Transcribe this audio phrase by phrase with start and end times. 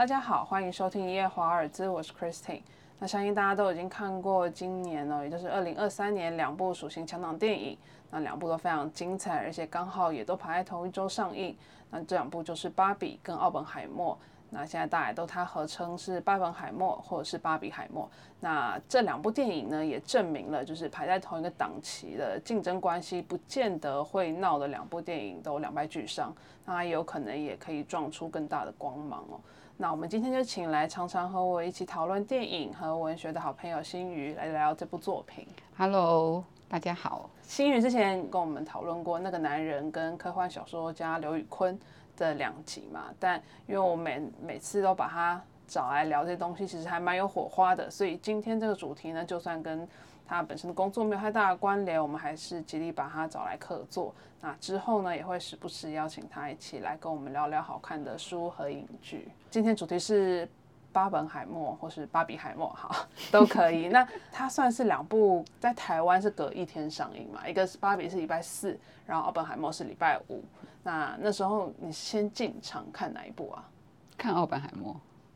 [0.00, 2.62] 大家好，欢迎收听一夜华尔兹，我是 Christine。
[2.98, 7.76] 那相信大家都已经看过今年呢，也就是二零二三年两部属性强档电影，
[8.10, 11.54] 那两部都非常精彩，而且刚好也都排在同一周上映。
[11.90, 14.18] 那这两部就是《芭比》跟《奥本海默》。
[14.48, 18.10] 那现在大家都它合称是巴本海默或者是芭比海默。
[18.40, 29.38] 那这两部电影呢，也证明了就是排在同一个档期的竞争关系，不见得会闹的两部电影都两败俱伤，那有可能也可以撞出更大的光芒哦。
[29.82, 35.46] 那我们今天就请来常常和我一起讨论电影和文学的好朋友新宇来聊这部作品。
[35.74, 37.30] Hello，大家好。
[37.40, 41.80] 新宇之前跟我们讨论过那个男人跟科幻小说家刘宇坤。
[42.14, 49.88] 的两集嘛，但因为我每每次都把他找来聊这些东西，其实还蛮有火花的，所以今天这个主题呢，就算跟
[50.30, 54.14] 他本身的工作没有太大的关联，我们还是极力把他找来客座。
[54.40, 59.26] 那之后呢，也会时不时邀请他一起来跟我们聊聊好看的书和影剧。
[59.50, 60.48] 今天主题是
[60.92, 63.88] 巴本海默或是巴比海默，哈，都可以。
[63.88, 67.48] 那它算是两部在台湾是隔一天上映嘛？
[67.48, 70.44] 一个是芭比是礼拜四，然后奥本海默是礼拜五。
[70.84, 73.68] 那那时候你先进场看哪一部啊？
[74.16, 74.94] 看奥本海默。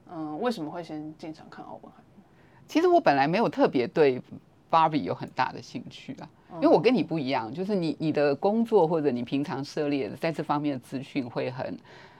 [0.08, 2.24] 嗯，为什么会先进场看奥本海默？
[2.68, 4.22] 其实我本来没有特别对
[4.74, 11.78] 芭比有很大的兴趣啊，因为我跟你不一样，就是你你的工作或者你平常涉猎的在这方面的资讯会很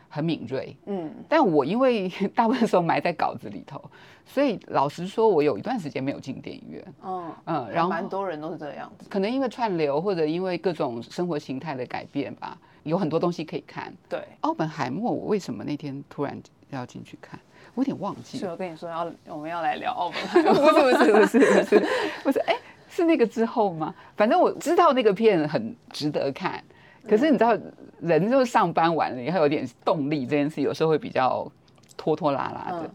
[0.09, 0.77] 很敏锐。
[0.87, 3.83] 嗯，但我因为大部分时候埋在稿子里头，
[4.25, 6.95] 所以老实说，我有一段时间没有进电影院。
[7.03, 12.57] 嗯嗯，然后蛮多人都是这样子，可能因为串流或者因为各种生活形态的改变吧。
[12.85, 13.93] 有很多东西可以看。
[14.09, 17.41] 对，奥本海默，我为什么那天突然要进去看？
[17.75, 18.39] 我有点忘记。
[18.39, 21.87] 是我跟你说要我们要来聊奥本海 默，不是不是不是不是
[22.23, 22.57] 不是， 哎，
[22.89, 23.95] 是那个之后吗？
[24.17, 26.63] 反正我知道那个片很值得看，
[27.09, 27.57] 可是你知道，
[28.01, 31.51] 人就是上班完了以后有点动力，这件事有时候会比较
[31.97, 32.91] 拖拖拉拉的。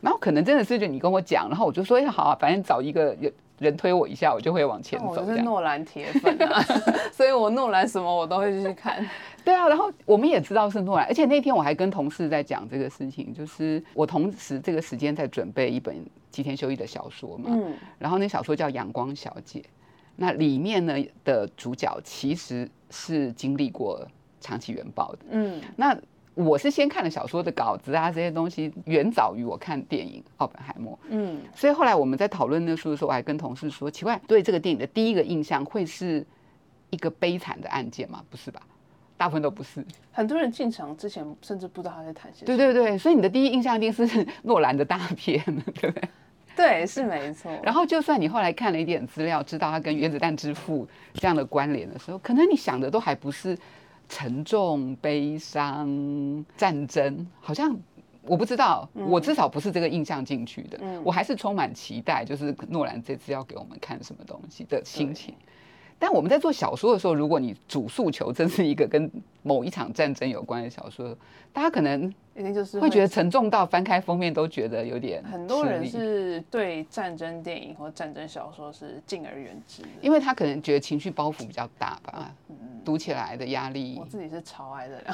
[0.00, 3.32] 然后可能真的是就你跟我讲，然后我就说，哎，好啊，反正找一个人。
[3.58, 5.24] 人推我一下，我就会往前走。
[5.26, 6.62] 我是诺兰铁粉啊，
[7.10, 9.04] 所以我诺兰什么我都会去看。
[9.48, 17.46] 对啊，然后我们也知道是诺兰，而且那天我还跟同事在讲这个事情，就是我同时这个时间在准备一本吉田修一的小说嘛。
[17.48, 17.74] 嗯。
[17.98, 19.60] 然后那小说叫《阳光小姐》，
[20.16, 20.94] 那里面呢
[21.24, 24.06] 的主角其实是经历过
[24.38, 25.18] 长期原爆的。
[25.30, 25.62] 嗯。
[25.76, 25.98] 那。
[26.34, 30.92] 我是先看了小说的稿子啊，这些东西远早于我看电影《奥本海默》。
[31.08, 36.24] 嗯，所以后来我们在讨论那书的时候，我还跟同事说，奇怪，对这个电影的第一个印象会是
[36.90, 38.22] 一个悲惨的案件吗？
[38.30, 38.62] 不是吧？
[39.18, 39.84] 大部分都不是。
[40.10, 42.46] 很多人进场之前甚至不知道他在谈些。
[42.46, 46.08] 对对对，所以你的第一印象一定是诺兰的大片，对不对？
[46.56, 47.52] 对，是没错。
[47.62, 53.54] 然后就算你后来看了一点资料，知道他跟原子弹之父这样的关联的时候，可能你想的都还不是。
[54.10, 55.86] 沉重、悲伤、
[56.56, 57.78] 战争，好像
[58.22, 60.80] 我不知道，我至少不是这个印象进去的。
[61.04, 65.34] 我还是充满期待，就是诺兰这次要给我们看什么东西的心情。
[65.98, 69.10] 但我们在做小说的时候，如果你主诉求真是一个跟
[69.42, 71.16] 某一场战争有关的小说，
[71.52, 72.12] 大家可能。
[72.38, 75.22] 一定就是会觉得沉重到翻开封面都觉得有点。
[75.24, 82.32] 很多人是对战争电影或战争小说是敬而远之，因为他可能觉得情绪包袱比较大吧，
[82.84, 83.96] 读起来的压力。
[83.98, 85.04] 我自己是超爱的，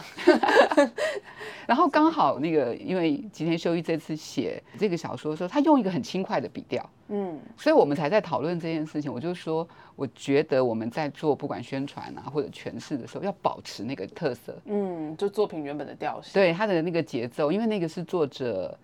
[1.66, 9.10] 然后刚好那个，因为吉田修一这次写这个小说的时候，他用一个很轻快的笔调，嗯，所以我们才在讨论这件事情。
[9.10, 17.02] 我就说，我觉得我们在做不管宣传啊或者诠释的时候，要保持那个特色，嗯，就作品原本的调性，对他的那个。
[17.14, 18.76] 节奏，因为那个是作者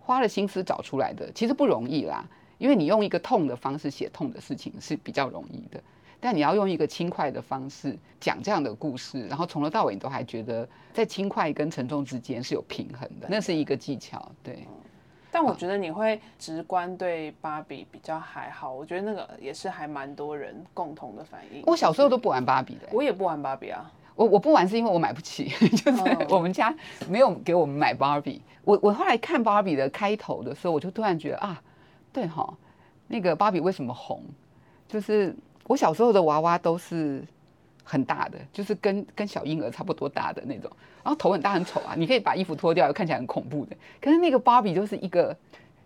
[0.00, 2.24] 花了心思找出来的，其实不容易啦。
[2.56, 5.78] 因为你用一个痛的方式写痛的事情是比较容易的，
[6.18, 14.32] 但你要用一个轻快的方式讲这样的故事，然后从头到尾你都还觉得在轻快跟沉重之间是有平衡的，那是一个技巧。
[14.42, 14.66] 对，
[15.30, 21.62] 但我觉得你会直观对芭比比较还好，我觉得那个也是还蛮多人共同的反应。
[21.66, 23.92] 我小时候都不玩芭比的，我也不玩芭比啊。
[24.16, 26.74] 我我不玩是因为我买不起， 就是我们家
[27.08, 28.40] 没有给我们买芭比。
[28.64, 31.60] 我我后来看芭比的开头的时候，我就突然觉得啊，
[32.12, 32.54] 对哈，
[33.08, 34.22] 那个芭比为什么红？
[34.88, 35.34] 就是
[35.66, 37.24] 我小时候的娃娃都是
[37.82, 40.70] 很大的，就是跟跟小婴儿差不多大的那种，
[41.02, 43.76] 然后头很大很丑啊，你可以把衣服脱掉，看起来很恐怖的。
[44.00, 45.36] 可是那个芭比就是一个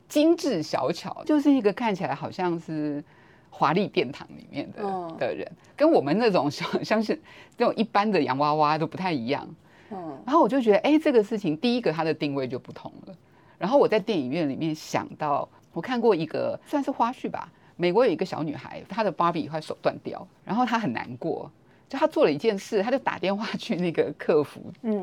[0.08, 3.02] 精致小巧，就是一个看起来好像是。
[3.50, 4.82] 华丽殿堂里面的
[5.18, 7.20] 的人，跟我们那种像 像是
[7.56, 9.48] 那种一般的洋娃娃都不太一样。
[9.90, 13.14] 嗯，然后我就觉得，哎，这个事情第一个它的定位就不同了。
[13.58, 21.50] 然后我在电影院里面想到，我看过一个算是花絮吧，美国有一个小女孩，她的芭比一块手断掉，然后她很难过，
[21.88, 24.60] 就她做了一件事，她就打电话去那个客服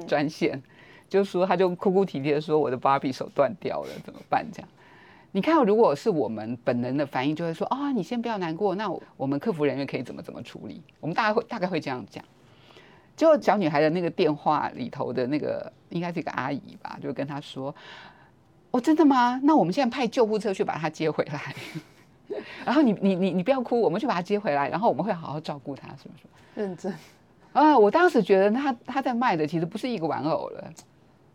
[0.07, 0.62] 专线，
[1.09, 4.45] 就说她就哭哭啼啼的说我的芭比手断掉了，怎么办？
[4.53, 4.69] 这样，
[5.36, 10.82] 你看，如果是我们本能的反应，就会说啊，你先不要难过，那我们客服人员可以怎么怎么处理？
[11.02, 12.24] 我们大概会大概会这样讲。
[13.18, 17.76] 就小女孩的那个电话里头的那个，应该是一个阿姨吧，就跟她说
[18.72, 19.38] ：“哦，真的吗？
[19.44, 21.54] 那我们现在派救护车去把她接回来。
[22.64, 26.94] 然后你你你你不要哭，我们去把她接回来，然后我们会好好照顾她，什么什么。”认真
[27.52, 27.78] 啊！
[27.78, 30.74] 我当时觉得她她在卖的其实不是一个玩偶了，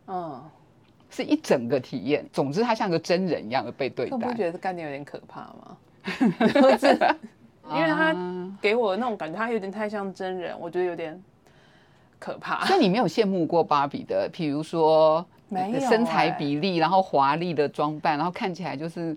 [0.07, 0.43] 嗯，
[1.11, 2.25] 是一整个体验。
[2.33, 4.17] 总之，他像个真人一样的被对待。
[4.17, 5.77] 你不觉得概念有点可怕吗？
[7.73, 8.17] 因为他
[8.61, 11.23] 给我那种感觉，他有点太像真人，我觉得有点
[12.19, 12.65] 可怕。
[12.67, 15.25] 所以你没有羡慕过芭比的，比如说
[15.89, 19.17] 身材比例，然后华丽的装扮，然后看起来就是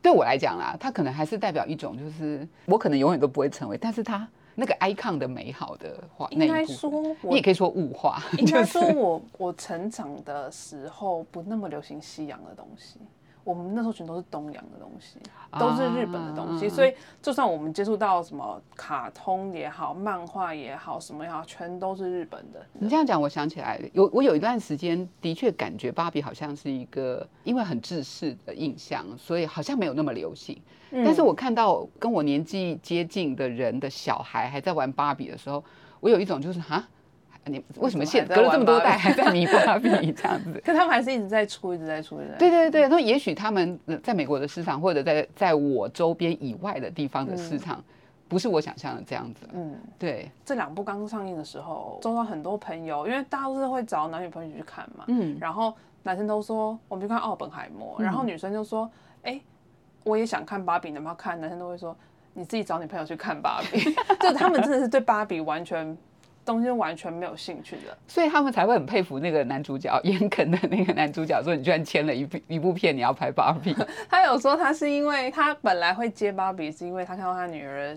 [0.00, 4.26] 对我来讲啦，他可能还是代表一种，就是我可能永远都不会成为，但是他。
[4.54, 6.90] 那个 icon 的美好的话，应该说，
[7.22, 8.22] 你也可以说物化。
[8.38, 13.00] 应该说我我成长的时候不那么流行西洋的东西。
[13.44, 15.18] 我们那时候全都是东洋的东西，
[15.58, 22.64] 都是日本的东西，所以就算我们接触到什么卡通也好、漫画也好、什么也好，全都是日本的。
[22.72, 30.60] 你这样讲，我想起来，有我有一段时间的确感觉芭比好像是一个因为很制式的印象，所以好像没有那么流行。
[30.90, 35.64] 但是我看到跟我年纪接近的人的小孩还在玩芭比的时候，
[36.00, 36.86] 我有一种就是哈。
[37.44, 40.60] 你为什么现隔了这么多代还在迷芭比这样子？
[40.64, 42.38] 可他们还是一直在出，一直在出，一直在。
[42.38, 47.82] 对对对，那也许他们在美国的市场，或者在在我周边以外的地方的市场，
[48.28, 49.48] 不是我想象的这样子。
[49.52, 50.30] 嗯，对。
[50.44, 55.04] 这两部刚上映的时候，收到很多朋友，因为大家都是会找男女朋友去看嘛。
[55.08, 55.36] 嗯。
[55.40, 55.74] 然后
[56.04, 58.88] 男生都说我们去看奥本海默，然后女生就说
[59.24, 59.40] ：“哎，
[60.04, 61.96] 我也想看芭比，能不能看？”男生都会说
[62.34, 63.82] ：“你自己找女朋友去看芭比。
[64.22, 65.98] ”就他们真的是对芭比完全。
[66.44, 73.74] 东西完全没有兴趣的，所以他们才会很佩服那个男主角 严肯的那个男主角，说你居然签了一部一部片，你要拍芭比。
[74.10, 77.96] 他有说他是因为他本来会接芭比，是因为他看到他女儿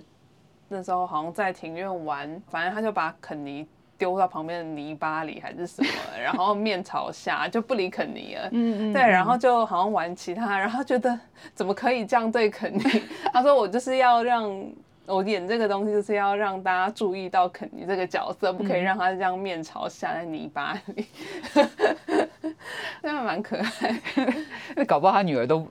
[0.68, 3.65] 那时候好像在庭院玩，反正他就把肯尼
[3.97, 5.89] 丢到旁边的泥巴里还是什么，
[6.21, 8.50] 然后面朝下就不理肯尼了。
[8.51, 8.94] 嗯嗯。
[8.94, 11.19] 对，然后就好像玩其他，然后觉得
[11.53, 12.83] 怎么可以这样对肯尼？
[13.33, 14.71] 他说我就是要让。
[15.07, 21.06] 我演这个东西就是要让大家注意到肯尼这个角色，不可以让他这样面朝下在泥巴里，
[23.02, 24.02] 这样蛮可爱。
[24.75, 25.68] 那搞不好他女儿都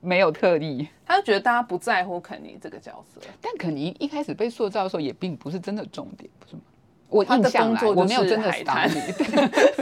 [0.00, 3.20] 没有特例，他就觉得大家不在乎肯尼这个角色。
[3.40, 6.62] 但肯尼一开始被塑造的时候，也并不是真的重点，不是吗？
[7.10, 8.90] 我印象来，我没有真的海滩，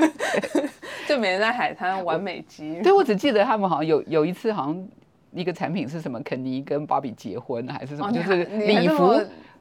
[1.08, 2.80] 就每天在海滩完美机。
[2.82, 4.88] 对，我只记得他们好像有有一次好像。
[5.32, 6.20] 一个产品是什么？
[6.22, 8.12] 肯尼跟芭比结婚还是什么？
[8.12, 9.20] 就是礼服。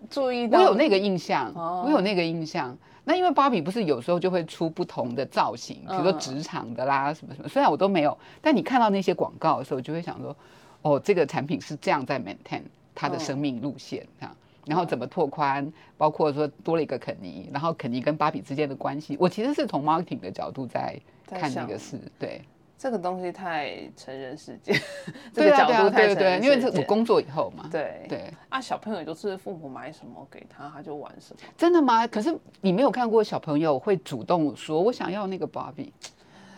[0.09, 2.75] 注意到我有那个印象，我有那个印象。
[3.03, 7.47] 那因为芭比不是有时候就会出不同的造型，比如说职场的啦，什么什么。
[7.47, 10.35] 虽然我都没有，但你看到那些广告的时候，就会想说，
[10.81, 12.61] 哦，这个产品是这样在 maintain
[12.95, 14.35] 它的生命路线啊，
[14.65, 22.41] 然后怎么拓宽，包括说多了一个肯尼，然后肯尼跟芭比之间的关系，我其实是从 marketing 的角度在看那个事，对。
[22.81, 24.73] 这个东西太成人世界，
[25.31, 27.69] 这个角度太成人因为这我工作以后嘛。
[27.71, 31.39] 对对啊，小朋友就是父母买什么给他，他就玩什么。
[31.55, 32.07] 真的吗？
[32.07, 35.93] 可是你没有看过小朋友会主动说“我想要那个芭比”，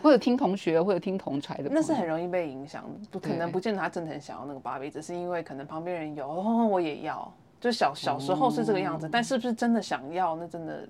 [0.02, 1.68] 或者听同学或者听同才的。
[1.70, 7.30] 那是很容易被影响，不可能不见得他真的很想要那个芭比，只是因为可能旁边人有，哦，我也要。
[7.60, 10.36] 就小小时候是这个样子，但是不是真的想要？
[10.36, 10.88] 那真的。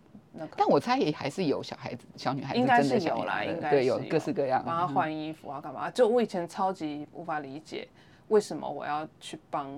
[0.56, 5.90] 但我猜也还是有小孩子、小女孩子，应该是有啦，应该对有各式各样，帮她换衣服啊，干嘛？
[5.90, 7.86] 就我以前超级无法理解，
[8.28, 9.70] 为什么我要去帮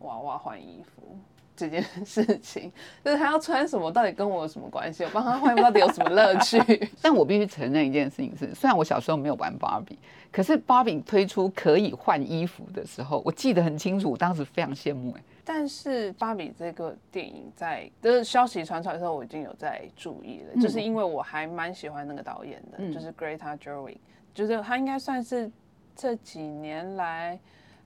[0.00, 1.18] 娃娃换衣服
[1.56, 2.70] 这件事情，
[3.04, 5.04] 就是她要穿什么，到底跟我有什么关系？
[5.04, 6.58] 我帮她换衣服到底有什么乐趣？
[7.02, 9.98] 但我必须承认一件事情是，虽然我小时候没有玩芭比，
[10.30, 15.22] 可是芭比推出可以换衣服的时候，我记得很清楚，我当时非常羡慕哎。
[15.46, 23.98] 但是芭比这个电影在的消息传出来的时候，我已经有在注意了，就是因为我还蛮喜欢那个导演的，就是 Greta Gerwig，
[24.32, 25.50] 就是他应该算是
[25.94, 27.38] 这几年来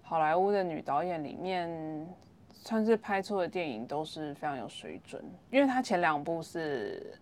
[0.02, 1.68] 好莱坞的女导演里面，
[2.52, 7.18] 算是拍出的电影都是非常有水准，因为他前两部是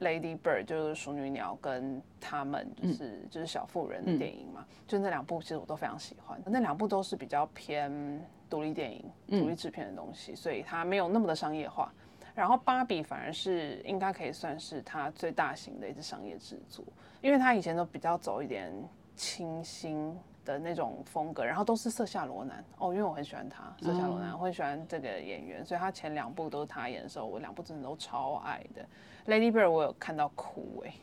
[0.00, 8.22] Lady Bird，就是淑女鸟跟他们就是就是小妇人的电影嘛，就那两部其实我都非常喜欢，那两部都是比较偏。
[8.48, 11.92] 独立电影、独立制片的东西，所以它没有那么的商业化。
[12.34, 16.84] 然后芭比反而是应该可以算是它最大型的一支商业制作，
[17.22, 18.70] 因为它以前都比较走一点
[19.14, 22.62] 清新的那种风格，然后都是瑟夏罗南。
[22.76, 28.86] 哦，因为我很喜欢他，瑟夏罗南，我很喜欢这个演员，所以他前两部都是他演的时候，我两部真的都超爱的。
[29.26, 30.94] Lady Bird 我有看到哭哎，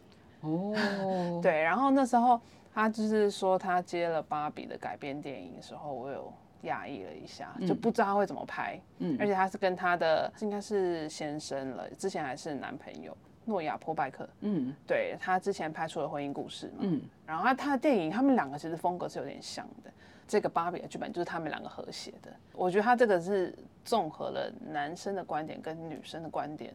[0.41, 2.39] 哦， 对，然后那时候
[2.71, 6.31] 他就是说他接了芭比的改编电影的时候，我有
[6.63, 8.79] 讶异了一下，就不知道他会怎么拍。
[8.99, 13.15] 嗯，而且他是跟他的应该是先生了，之前还是男朋友
[13.45, 14.27] 诺亚波拜克。
[14.41, 16.79] 嗯，对他之前拍出了婚姻故事嘛。
[16.79, 19.91] 嗯，然后他他的电影，他们两个其实风格是有点像的。
[20.27, 22.31] 这个芭比的剧本就是他们两个合写的。
[22.53, 23.53] 我觉得他这个是
[23.83, 26.73] 综合了男生的观点跟女生的观点。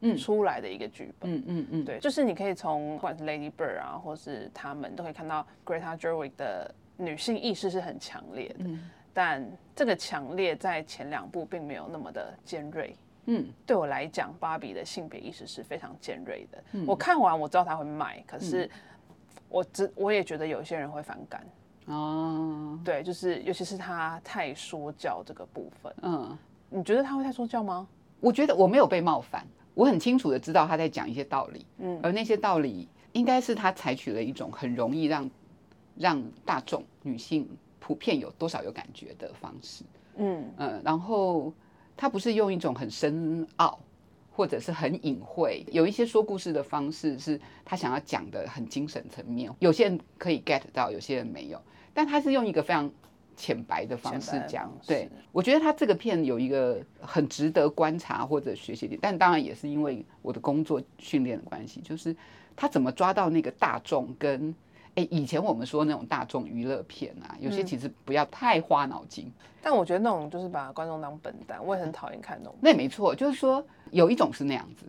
[0.00, 8.64] 嗯，出来的一个剧本，嗯嗯嗯，对，就是你可以从不管是 Lady Bird 啊，或是他们都可以看到 Greta Gerwig 的女性意识是很强烈的，
[9.18, 9.44] 但
[9.74, 12.94] 这个强烈在前两部并没有那么的尖锐，
[13.26, 16.62] 嗯，对我来讲，芭比的性别意识是非常尖锐的。
[16.86, 18.70] 我看完我知道他会卖，可是
[19.48, 21.44] 我只我也觉得有些人会反感，
[21.86, 26.38] 哦，对，就是尤其是他太说教这个部分，嗯，
[26.70, 27.88] 你觉得他会太说教吗？
[28.20, 29.44] 我觉得我没有被冒犯。
[29.74, 35.30] 我很清楚的知道他在讲一些道理，嗯，而那些道理应该是他采取了一种很容易让
[35.96, 37.48] 让大众女性
[37.88, 39.82] 普遍有多少有感觉的方式，
[40.16, 41.50] 嗯嗯，然后
[41.96, 43.78] 他不是用一种很深奥
[44.30, 51.58] 或者是很隐晦，有一些说故事的方式是他想要讲的很精神层面，有些人可以 get 到，有些人没有，
[51.94, 52.90] 但他是用一个非常。
[53.40, 62.16] 浅白的方式讲，对我觉得他这个片有一个很值得观察或者学习点，但当然也是因为我的工作训练的关系，就是
[62.56, 64.52] 他怎么抓到那个大众跟
[64.98, 69.30] 哎以前我们说那种大众娱乐片啊，有些其实不要太花脑筋，
[69.62, 72.58] 但我觉得那种就是把观众当笨蛋，我也很讨厌看那种。
[72.60, 74.84] 那没错，就是说有一种是那样子。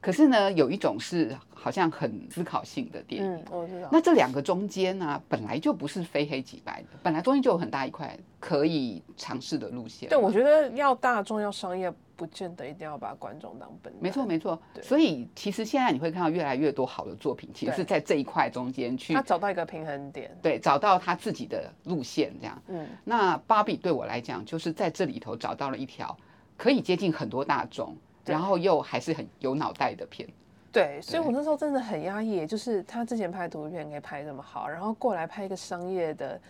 [0.00, 3.34] 可是呢，有一种是好像很思考性的电影。
[3.34, 3.88] 嗯，我知道。
[3.90, 10.08] 那这两个中间呢，本来就不是非黑即白的，本来中间就有很大一块可以尝试的路线。
[10.08, 13.92] 对，我觉得要大众要商业，不见得一定要把观众当本。
[13.98, 14.56] 没错，没错。
[14.82, 19.12] 所以其实现在你会看到越来越多好的作品，其实是在这一块中间去。
[19.14, 20.30] 他找到一个平衡点。
[20.40, 22.62] 对，找到他自己的路线，这样。
[22.68, 22.86] 嗯。
[23.02, 26.16] 那芭比对我来讲，就是在这里头找到了一条
[26.56, 27.96] 可以接近很多大众。
[28.24, 30.28] 然后又还是很有脑袋的片，
[30.70, 36.40] 对，所以我那时候真的很压抑，就是他之前拍独片可以拍这么好，然后过来拍一个商业的，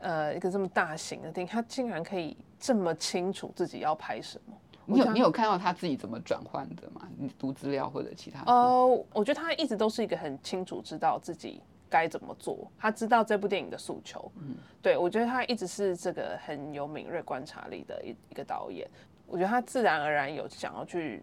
[0.00, 4.54] 呃，一个这么大型的电影，他竟然可以这么清楚自己要拍什么。
[4.90, 7.06] 你有你有看到他自己怎么转换的吗？
[7.18, 8.42] 你读资料或者其他？
[8.50, 11.60] 哦，我觉得他一直都是一个很清楚知道自己
[11.90, 14.32] 该怎么做，他知道这部电影的诉求。
[14.40, 18.88] 嗯，对我觉得他一直是这个很有敏锐观察力的一一个导演。
[19.28, 21.22] 我觉得他自然而然有想要去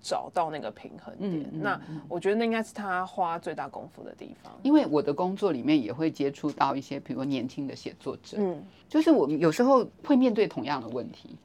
[0.00, 4.52] 找到那个平衡点，那我觉得那应该是他花最大功夫的地方。
[4.62, 11.36] 因为我的工作里面也会接触到一些，比如年轻的写作者，嗯，就是我们有时候会面对同样的问题，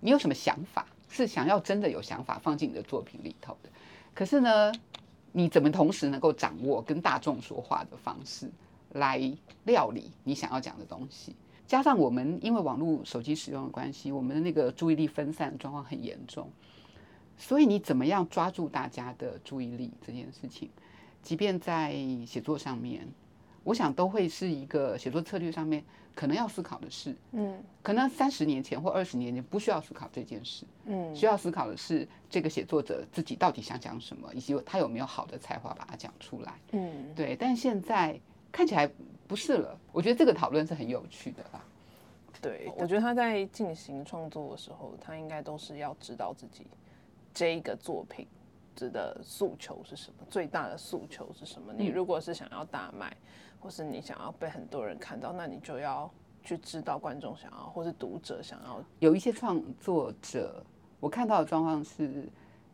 [0.00, 0.86] 你有什么想法？
[1.08, 3.68] 是想要真的有想法放进你的作品里头的，
[4.14, 4.72] 可是呢，
[5.30, 8.50] 你怎么同时能够掌握跟大众说话的方式，
[8.92, 9.20] 来
[9.64, 11.36] 料理你想要讲的东西？
[11.72, 16.50] 加上我们因为网络手机使用的关系，我们的那个注意力分散的状况很严重，
[17.38, 20.68] 所以你怎么样抓住大家的注意力这件事情，
[21.22, 23.08] 即便在写作上面，
[23.64, 25.82] 我想都会是一个写作策略上面
[26.14, 27.16] 可能要思考的事。
[27.30, 30.66] 嗯，可能三十年前或二十年前不需要思考这件事。
[30.84, 36.52] 嗯，需要思考的是这个写作者自己到底想讲什么，以及他有没有好的才华把它讲出来。
[36.72, 38.20] 嗯，对，但现在
[38.52, 38.88] 看起来。
[39.24, 41.64] 不是了，我觉得这个讨论是很有趣的啦。
[42.42, 46.66] 对，我觉得他在进行创作的时候，他应该都是要知道自己
[47.32, 48.26] 这一个作品
[48.76, 51.72] 的诉求是什么，最大的诉求是什么。
[51.72, 53.16] 你如果是想要大卖，
[53.58, 58.84] 或是你想要被很多人看到，那你就要去知道观众想要，或是读者想要。
[58.98, 60.62] 有一些创作者，
[61.00, 62.28] 我看到的状况是，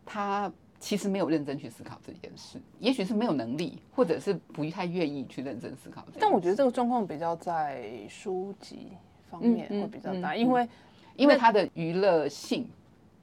[0.04, 0.52] 他。
[0.80, 6.04] 其实没有认真去思考这件事，也许是没有能力，或者是不太愿意去认真思考。
[6.18, 8.92] 但我觉得这个状况比较在书籍
[9.28, 10.68] 方面会比较大，因为
[11.16, 12.68] 因为它的娱乐性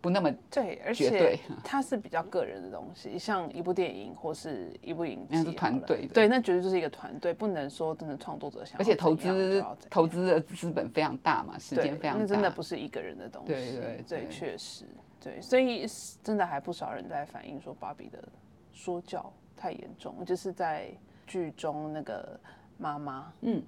[0.01, 14.85] 不那么对，而且它是比较个人的东西，像一部电影或是一部影集，是团队对，那绝对就是一个团队，不能说真的创作者想，而且投资投资的资本非常大嘛，时间非常，那真的不是一个人的东西，对对对，确实。
[15.19, 15.87] 对，所以
[16.21, 18.23] 真的还不少人在反映说，芭比的
[18.71, 20.89] 说教太严重，就是在
[21.25, 22.39] 剧中那个
[22.77, 23.63] 妈妈，嗯，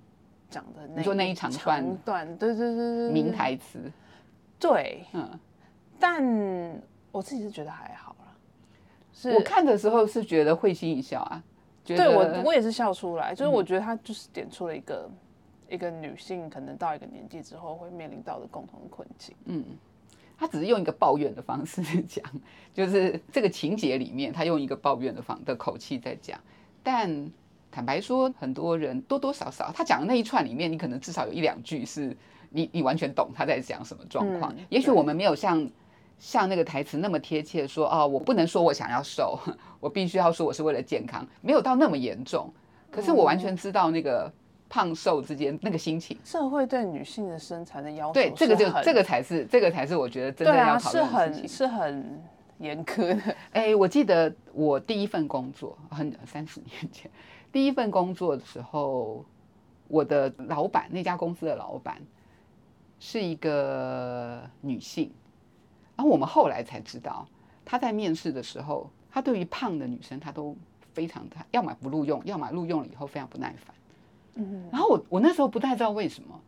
[0.49, 1.51] 讲的那，那一长
[2.05, 3.91] 段，对对对对，名台词，
[4.59, 5.39] 对，嗯，
[5.99, 6.23] 但
[7.11, 8.35] 我自己是觉得还好啦。
[9.11, 11.43] 是我看的时候是觉得会心一笑啊，
[11.83, 15.09] 对我我也是笑出来，就是我觉得他就是点出了一个
[15.69, 19.65] 一个女性可能到一个年纪之后会面临到的共同困境，嗯。
[20.37, 22.23] 他只是用一个抱怨的方式讲，
[22.73, 26.39] 就是这个情节里面，他用一个抱怨的方的口气在讲。
[26.83, 27.29] 但
[27.71, 32.15] 坦白说，很多人多多少少，他讲的那一串里面，你可能至少有一两句是
[32.49, 34.53] 你你完全懂他在讲什么状况。
[34.53, 35.69] 嗯也许我们没有像
[36.19, 39.39] 像那个台词那么贴切，说哦，我不能说我想要瘦，
[39.79, 42.51] 我必须要说我是为了健康，没有到那么严重。
[42.89, 44.31] 可是我完全知道那个
[44.69, 46.17] 胖瘦之间那个心情。
[46.23, 51.49] 社会对女性的身材的要求对，这个就这个才是这个才是我觉得真的，要讨是论的事情很。
[51.49, 52.23] 是很
[52.59, 53.35] 严苛的。
[53.51, 57.09] 哎，我记得我第一份工作很三十年前，
[57.51, 59.23] 第一份工作的时候，
[59.87, 62.01] 我的老板那家公司的老板
[62.99, 65.11] 是一个女性，
[65.95, 67.27] 然后我们后来才知道，
[67.63, 70.55] 她在面试的时候，她对于胖的女生，她都
[70.93, 73.75] 非常的，要么不录用，要么录用了以后非常不耐烦。
[74.37, 76.39] 嗯，然后我我那时候不太知道为什么，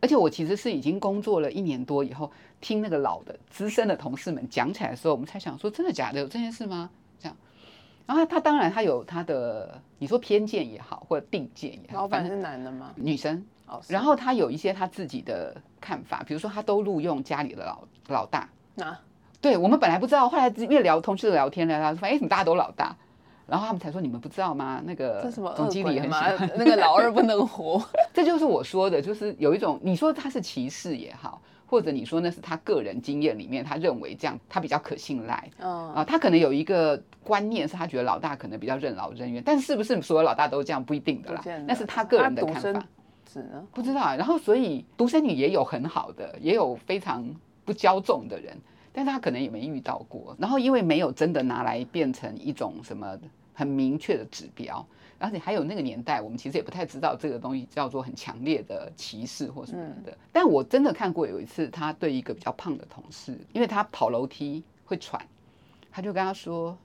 [0.00, 2.30] 而且我其实是已经工作了一年多以后，
[2.60, 6.90] 听那个老的资深的同事们讲起来的时候，我们才想说，真的假的有这件事吗？
[7.18, 7.36] 这样，
[8.06, 12.92] 然后他当然他有他的你说偏见也好，或者定见也好，老板是男的吗？
[12.96, 18.48] 女生，哦，然后他有一些他自己的看法，比如说他都录用家里的老老大。
[18.74, 18.96] 那
[19.40, 22.96] 对我们本来不知道，后来越聊同事聊天聊聊，发现哎，怎么大家都老大？
[23.46, 24.82] 然后他们才说你们不知道吗？
[24.84, 25.22] 那个
[25.56, 26.50] 总经理很喜欢？
[26.56, 27.82] 那个老二不能活。
[28.14, 42.84] 这就是我说的，就是有一种你说他是歧视也好，或者你说那是他个人经验里面他认为这样他比较可信赖嗯，啊，他可能有一个观念是他觉得老大可能比较任劳任怨，但是不是所有老大都这样不一定的啦那是他个人的看法？
[43.72, 44.14] 不知道啊。
[44.14, 47.24] 然后所以独生女也有很好的，也有非常
[47.64, 48.54] 不骄纵的人，
[48.92, 50.36] 但是他可能也没遇到过。
[50.38, 53.18] 然后因为没有真的拿来变成一种什么
[53.54, 54.84] 很明确的指标，
[55.18, 60.16] 而且还有那个年代，我们其实也不太知道这个东西叫做很强烈的歧视或什么的。
[60.32, 65.20] 但我真的看过有一次，他对一个比较胖的同事，因为他跑楼梯会喘，
[65.90, 66.76] 他就跟他说：“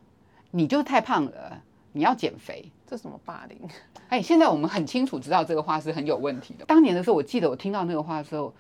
[0.52, 1.62] 你就太胖了，
[1.92, 3.58] 你要减肥。”这什么霸凌？
[4.08, 6.64] 哎，现在我们很清楚知道这个话是很有问题的。
[6.64, 8.54] 当年的时候，我记得我听到那个话的时候，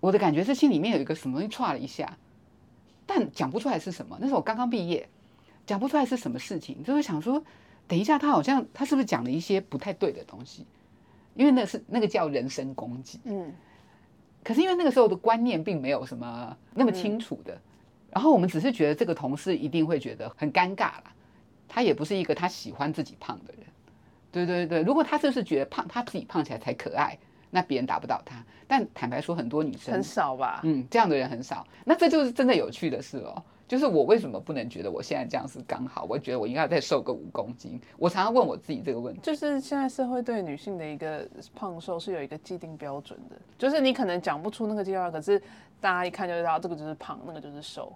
[0.00, 2.16] 我的感觉是心里面有一个什么东西歘了一下，
[3.06, 4.18] 但讲不出来是什么。
[4.20, 5.08] 那时候我刚刚毕业，
[5.64, 7.42] 讲不出来是什么事情，就是想说，
[7.86, 10.66] 等一下他好像他是不是讲了一些不太对的东西？
[11.34, 13.20] 因为那是那个叫人身攻击。
[13.24, 13.52] 嗯，
[14.42, 17.60] 可是因为那个时候的观念并没有什么那么清楚的，
[18.10, 21.12] 然后我们只是觉得这个同事一定会觉得很尴尬啦。
[21.68, 23.66] 他也不是一个他喜欢自己胖的人，
[24.32, 24.82] 对对对。
[24.82, 27.18] 如果他就是觉得胖，他自己胖起来才可爱，
[27.56, 28.36] 那别人打不倒他。
[28.68, 30.60] 但坦白说，很多女生很，少吧？
[30.64, 31.66] 嗯，这样的人很少。
[31.86, 33.42] 那这就是真的有趣的事哦。
[33.66, 36.04] 就是我为什么不能觉得我现在这样是刚好？
[36.04, 37.80] 我觉得我应该再瘦个五公斤。
[37.96, 39.20] 我常常问我自己这个问题。
[39.22, 45.40] 就是现在社会对女性的一个胖瘦是有一个既定标准的，就是你可能讲不出那个计划，可是
[45.80, 47.92] 大家一看就知道这个就是胖，那个就是瘦。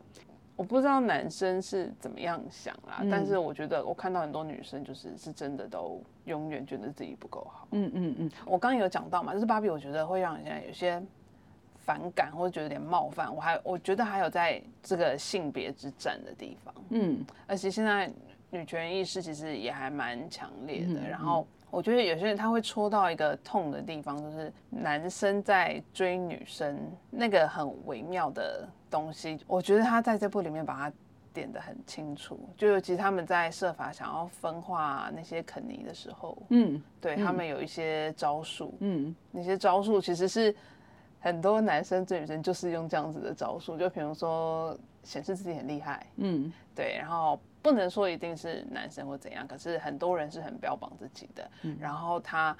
[0.60, 7.66] 我不知道男生是怎么样想啦，嗯但是我觉得我看到很多女生就是是真的都永远觉得自己不够好。
[7.70, 11.02] 嗯嗯嗯，我刚刚有讲到嘛，就是芭比，我觉得会让人现在有些
[11.78, 13.34] 反感或者觉得有点冒犯。
[13.34, 18.12] 我还我觉得还有在这个性别之战的地方，嗯而且现在
[18.50, 21.00] 女权意识其实也还蛮强烈的。
[21.00, 29.38] 嗯然后我觉得有些人他会戳到一个痛的地方，就是男生在追女生那个很微妙的东西。
[29.46, 30.96] 我觉得他在这部里面把它
[31.33, 39.14] 点得很清楚，就尤其他们在设法想要分化那些肯尼的时候，嗯对他们有一些招数，嗯。
[39.31, 40.55] 那些招数其实是
[41.20, 46.53] 很多男生追女生就是用这样子的招数，就比如说显示自己很厉害，嗯。
[46.74, 51.76] 对，然后不能说一定是男生或怎样，可是很多人是很标榜自己的，嗯。
[51.79, 52.57] 然后他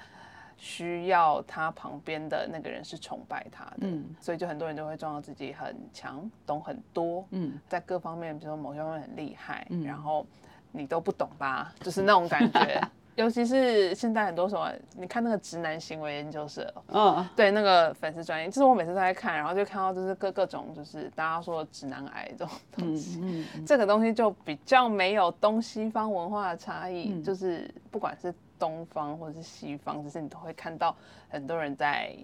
[0.63, 4.05] 需要他旁边的那个人是崇拜他的，嗯。
[4.21, 7.59] 所以就很多人都会装到自己很强，懂很多，嗯。
[7.67, 9.83] 在各方面，比如说某些方面很厉害，嗯。
[9.83, 10.27] 然后
[10.71, 12.79] 你都不懂吧， 就是那种感觉。
[13.17, 17.27] 尤其是现在很多什么，你看那个直男行为研究社，嗯。
[17.35, 23.67] 对那个粉丝专业，就是我每次都在看，然后就看到就是各各种就是大家说的直男癌这种东西，嗯嗯。
[23.67, 27.25] 这个东西就比较没有东西方文化的差异，嗯。
[27.25, 30.95] 就是不管是东方或者是西方，就是你都会看到
[31.29, 32.15] 很多人在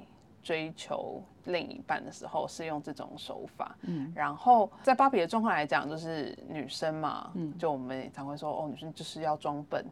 [0.42, 3.76] 追求另一半的时候是用这种手法。
[3.80, 9.84] 嗯然后在芭比的状况来讲，就是女生嘛，嗯就我们也常会说，哦，女生就是要装笨，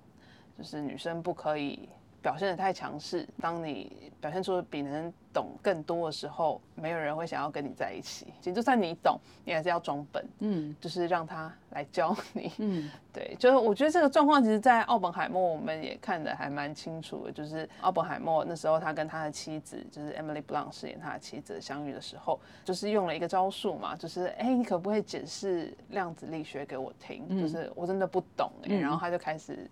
[0.57, 1.88] 就是女生不可以
[2.24, 3.28] 表现的太强势。
[3.38, 8.32] 当你表现出比男人懂更多的时候，没有人会想要跟你在一起。
[8.40, 12.50] 其实就算你懂，你还是要装笨，嗯就是让他来教你。
[12.56, 17.30] 嗯对，就是我觉得这个状况，其实，在奥本海默我们也看得还蛮清楚的。
[17.32, 27.26] 就是奥本海默那时候，他跟他的妻子，就是 Emily Blunt 饰演他的妻子相遇的时候，就是用了一个招数嘛，就是哎、你可不可以解释量子力学给我听？
[27.28, 29.68] 嗯就是我真的不懂哎、嗯然后他就开始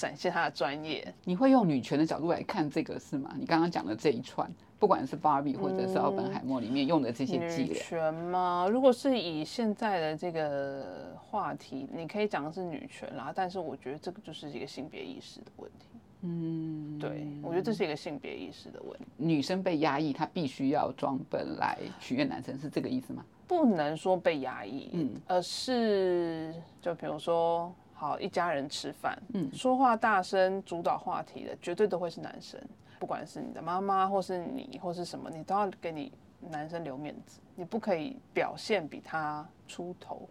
[0.00, 1.06] 展现他的专业。
[1.24, 3.34] 你会用女权的角度来看这个是吗？
[3.38, 8.66] 你刚刚讲的这一串，不管是芭比或者是奥本海默里面用的这些伎俩女，权吗？
[8.70, 15.86] 如果是以现在的这个话题，你可以讲的是女权啦，但是我觉得这个就是一个性别意识的问题。
[16.22, 23.22] 嗯，对，我觉得这是一个性别意识的问题，女生被压抑，她必须要装笨来取悦男生，是这个意思吗？
[23.46, 32.58] 不能说被压抑，嗯而是就比如说，好一家人吃饭，嗯说话大声主导话题的，绝对都会是男生，
[32.98, 36.10] 不管是你的妈妈，或是你，或是什么，你都要给你
[36.48, 40.26] 男生留面子，你不可以表现比他出头。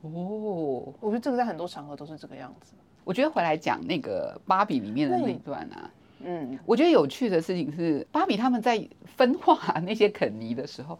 [0.00, 2.74] 哦，我觉得这个在很多场合都是这个样子。
[3.04, 10.98] 我觉得回来讲那个芭比里面的那一段啊，嗯，我觉得有趣的事情是，芭比他们在分化那些肯尼的时候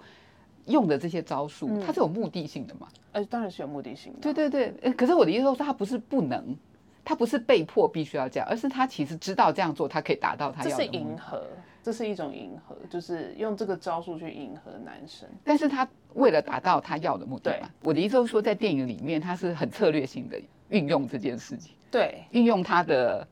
[0.66, 2.88] 用的这些招数，它是有目的性的嘛？
[3.12, 4.18] 呃，当然是有目的性的。
[4.20, 6.56] 对对对，呃可是我的意思说，他不是不能，
[7.04, 10.90] 他不是被迫必须要这样，而是他其实知道这样做，他可以达到他要的这是。
[10.90, 11.46] 迎合，
[11.82, 15.28] 这是一种迎合，就是用这个招数去迎合男生。
[15.44, 23.26] 但是他为了达到他要的目的嘛，我的意思是说，在电影里面，他是很策略性的运用这件事情，对，运用他的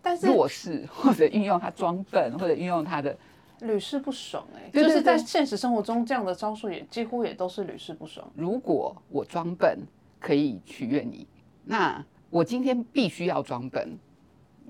[0.00, 3.16] 但是弱势，或者运用他装笨，或者运用他的
[3.60, 8.30] 屡试不爽哎、对对就是在对现实生活中这样的招数也几乎也都是屡试不爽。
[8.34, 9.78] 如果我装笨
[10.20, 11.26] 可以取悦你，
[11.64, 13.98] 那我今天必须要装笨，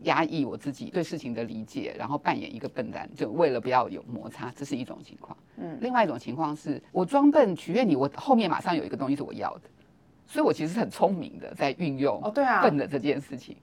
[0.04, 5.36] 压抑我自己对事情的理解，然后扮演一个笨蛋，就为了不要有摩擦，这是一种情况。
[5.56, 9.62] 嗯，另外一种情况是我装笨取悦你，我后面马上有一个东西是我要的，
[10.26, 13.56] 所以我其实是很聪明的在运用哦，对啊，笨的这件事情。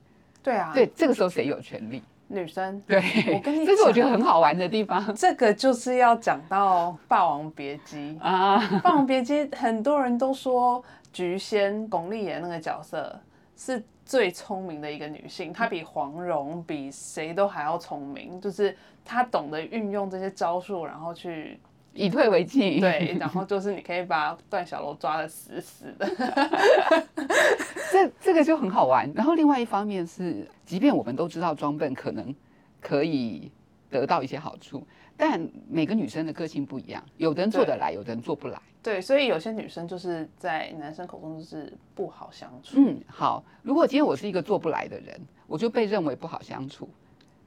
[0.43, 2.01] 对啊，对，这个时候谁有权利？
[2.27, 2.99] 女生，对，
[3.33, 8.17] 我跟你这是我觉得很好玩的地方 这个就是要讲到《霸王别姬》。
[8.21, 8.59] 啊。
[8.81, 10.83] 《霸王别姬》很多人都说
[11.13, 13.19] 菊仙巩俐演那个角色
[13.55, 21.59] 是最聪明的一个女性，她比黄蓉比谁都还要聪明，就是她懂得运用这些招数，然后去
[21.95, 26.05] 以退为进，对，然后就是你可以把段小楼抓的死死的。
[27.89, 29.09] 这这个就很好玩。
[29.15, 32.35] 然后另外一方面是，即便我们都知道装笨可能
[32.81, 33.49] 可以
[33.89, 38.61] 得到一些好处，但每个女生的个性不一样，有的人做得来，有的人做不来。
[38.83, 43.43] 对，所以有些女生就是在男生口中就是不好相处，嗯，好。
[43.63, 46.89] 如果今天我是一个做不来的人，我就被认为不好相处。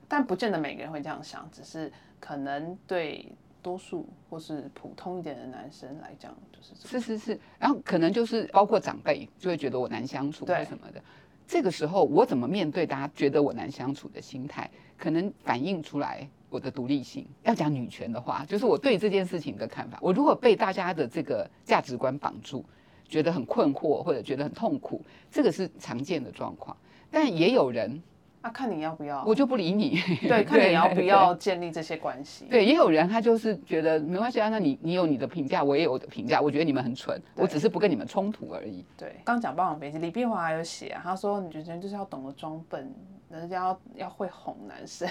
[0.08, 3.30] 但不见得每个人会这样想，只是可能对
[3.62, 6.88] 多数或是普通一点的男生来讲，就是这。
[6.88, 11.03] 是是是，然后可能就是包括长辈就会觉得我难相处或什么的。
[11.47, 17.27] 这个时候我怎么面对大家觉得我难相处的心态，可能反映出来我的独立性。
[17.42, 19.99] 要讲女权的话，就是我对这件事情的看法。
[20.03, 22.64] 我如果被大家的这个价值观绑住，
[23.09, 26.77] 觉得很困惑或者觉得很痛苦，这个是常见的状况。
[27.11, 28.03] 但也有人，
[28.40, 30.01] 啊，看你要不要，我就不理你。
[30.22, 32.44] 对， 看你要不要建立这些关系。
[32.48, 38.85] 对，也有人他就是觉得没关系啊，那你你有你的评价，我也有我的评价，我觉得你们很蠢，我只是不跟你们冲突而已。
[38.96, 42.94] 对，刚讲《霸王别姬》，李碧华还有写啊，他说女生就是要懂得装笨，
[43.29, 45.09] 人家要要会哄男生。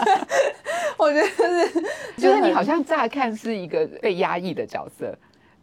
[0.98, 1.82] 我觉得是，
[2.16, 5.16] 就是你好像乍看是一个被压抑的角色，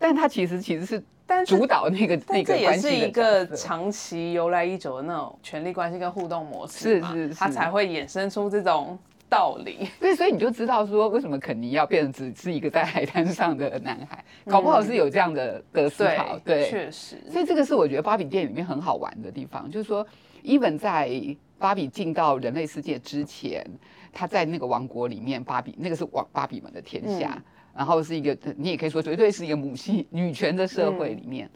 [0.04, 9.88] 但他其实其实是但主导那个那但这也个关系的是一个长期由来已久的那种权力关系跟互动模式，是是是它才会衍生出这种道理。
[10.02, 16.38] 对，所以你就知道说为什么肯尼要变成只是一个在海滩上的男孩，搞不好是有这样的的思考。
[16.40, 20.06] 对，确实，所以这个是我觉得芭比电影里面很好玩的地方，就是说
[20.44, 21.10] ，even 在
[21.58, 23.66] 芭比进到人类世界之前，
[24.12, 27.42] 他在那个王国里面，芭比那个是王芭比们的天下，
[27.76, 31.50] 然后是一个你也可以说绝对是一个母系女权的社会里面，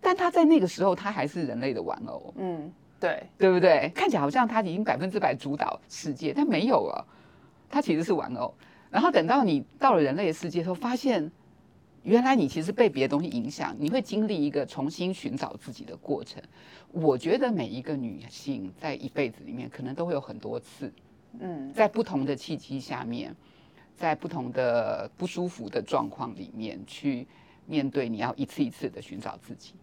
[0.00, 3.90] 但他在那个时候他还是人类的玩偶，嗯，对，对不对？
[3.94, 7.06] 看起来好像他已经百分之百主导世界，但没有了，
[7.68, 8.54] 他其实是玩偶。
[8.90, 11.30] 然后等到你到了人类的世界之后，发现
[12.02, 16.42] 原来你其实被别的东西影响，你会经历一个重新寻找自己的过程。
[16.90, 20.92] 我觉得每一个女性在一辈子里面，可能都会有很多次，
[21.38, 23.32] 嗯，在不同的契机下面，
[23.96, 27.26] 在不同的不舒服的状况里面去
[27.66, 29.74] 面对，你要一次一次的寻找自己。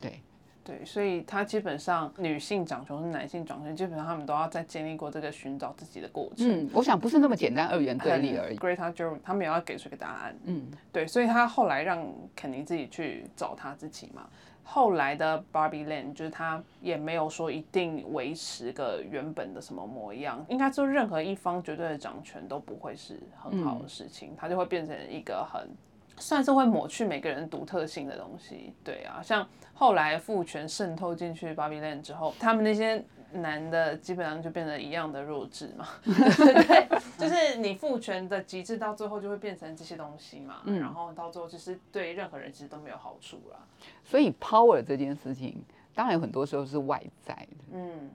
[0.00, 0.20] 对，
[0.64, 6.48] 对，所以他基本上女性掌权是男性掌权，基本上他们都要在经历过这个寻找自己的过程。
[6.48, 8.56] 嗯，我想不是那么简单二元对立而已。
[8.56, 10.36] Greta Gerwig 他们也要给出一个答案。
[10.44, 14.28] 嗯，对，所以他后来让肯尼自己去找他自己嘛。
[14.64, 25.68] 后来的 Barbie Land 就是他也没有说一定维持个原本的什么模样，应该说任何一方绝对的掌权都不会是很好的事情，它就会变成一个很
[26.16, 28.72] 算是会抹去每个人独特性的东西。
[28.84, 43.58] 对啊，像后来父权渗透进去 Barbie Land 之后，他们那些男的基本上就变得一样的弱智嘛 对，就是你父权的极致到最后就会变成这些东西嘛，嗯然后到最后就是对任何人其实都没有好处啦。
[44.04, 45.62] 所以 power 这件事情，
[45.94, 48.10] 当然有很多时候是外在的，嗯，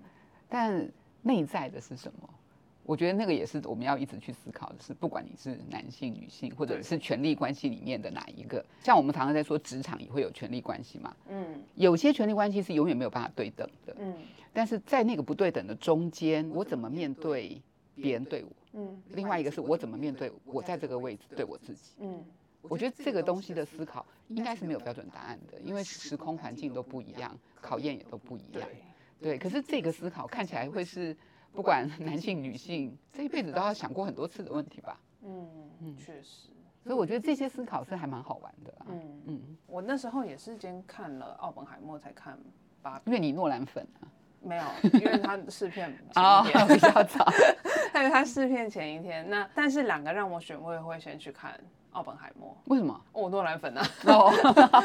[0.48, 0.88] 但
[1.22, 2.30] 内在的是什么？
[2.88, 14.16] 我觉得那个也是我们要一直去思考的，是不管你是男性、女性，或者是权力关系里面的哪一个，像我们常常在说职场也会有权力关系嘛，嗯，有些权力关系是永远没有办法对等的，嗯，
[14.54, 17.62] 但是在那个不对等的中间，我怎么面对
[17.94, 22.24] 别人对我，嗯，另外一个是我怎么面对我在这个位置对我自己，嗯，
[22.62, 28.66] 我觉得这个东西的思考应该是没有标准答案的，因为时空环境都不一样，考验也都不一样，
[29.20, 31.14] 对，可是这个思考看起来会是。
[31.54, 35.00] 不管男性女性，这一辈子都要想过很多次的问题吧。
[35.24, 35.50] 嗯
[35.82, 36.50] 嗯，确实。
[36.84, 38.74] 所以我觉得这些思考是还蛮好玩的。
[38.88, 42.38] 嗯嗯，我那时候也是先看了奥本海默才看
[42.82, 44.08] 芭比，因为你诺兰粉啊。
[44.40, 44.64] 没有，
[45.00, 47.26] 因为他试片前一天比较早，
[47.92, 49.28] 还有他试片前一天。
[49.30, 51.60] 那但是两个让我选，我也会先去看
[51.92, 52.56] 奥本海默。
[52.66, 53.02] 为什么？
[53.12, 53.84] 我诺兰粉啊。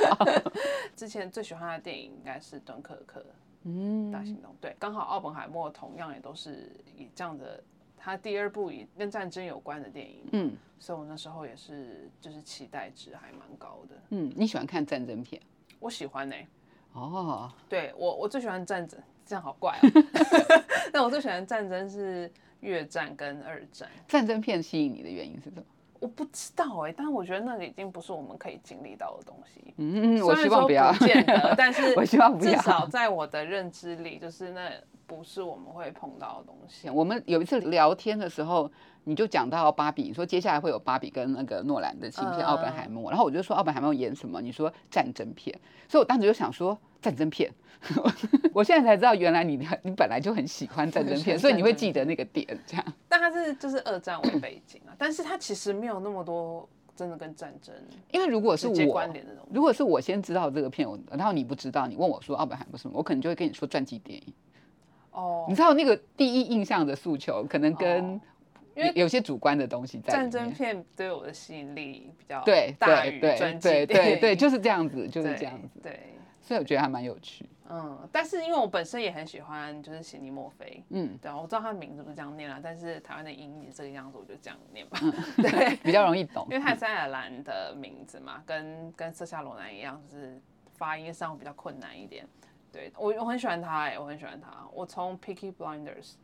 [0.97, 3.21] 之前最喜欢的电影应该是《敦刻尔克》。
[3.65, 7.63] 嗯，大行动对，刚好奥本海默同样也都是以这样的，
[7.97, 13.95] 他第二部以跟战争有关的电影，嗯，所以我那时候也是就是期待值还蛮高的。
[14.11, 15.41] 嗯，你喜欢看战争片？
[15.79, 16.37] 我喜欢呢。
[16.93, 19.89] 哦，对我我最喜欢战争，这样好怪哦。
[20.93, 23.89] 那我最喜欢战争是越战跟二战。
[24.07, 25.65] 战争片吸引你的原因是什么？
[26.03, 29.73] 我不知道哎，但是我觉得那个已经不是我们可以经历到的东西。
[29.77, 32.51] 嗯，我希望不要，不见得， 但是我希望不要。
[32.53, 34.69] 至少在我的认知里，就是那
[35.07, 36.91] 不是我们会碰到的东西。
[36.91, 38.69] 我们有一次聊天的时候，
[39.05, 44.41] 你就讲到芭比，你说接下来会有芭比跟那个诺兰的新片《奥本海默》，然后我就说奥本海默演什么？
[44.41, 47.53] 你说战争片，所以我当时就想说战争片。
[48.55, 52.87] 我现在才知道，原来你你本来就很喜欢战争片， 所以你会记得那个点这样。
[53.09, 57.75] 但它是就是二战为背景啊，但是它其实没有那么多真的跟战争。
[58.13, 59.05] 因为如果是我，
[59.51, 64.33] 如果是我先知道这个片，然后你不知道，你问我说奥本海默什么，我可能就会跟你说传记电影。
[65.11, 68.21] 哦，你知道那个第一印象的诉求，可能跟
[68.75, 70.13] 因为有些主观的东西在。
[70.13, 75.81] 战争片对我的吸引力比较对大于传记对对对，就是这样子，就是这样子。
[75.83, 76.01] 对。
[76.45, 84.99] 所以我觉得还蛮有趣，嗯，但是因为我本身也很喜欢，就是悉尼墨菲，嗯，对啊，我知道他的名字不是这样念啦，但是台湾的音译这个样子，我就这样念吧，
[85.39, 90.37] 对， 比较容易懂，因为他是爱尔兰的名字嘛，跟跟瑟夏罗南一样，就是
[90.73, 92.27] 发音上比较困难一点，
[92.73, 96.15] 对我我很喜欢他哎，我很喜欢他，我从 Picky Blinders。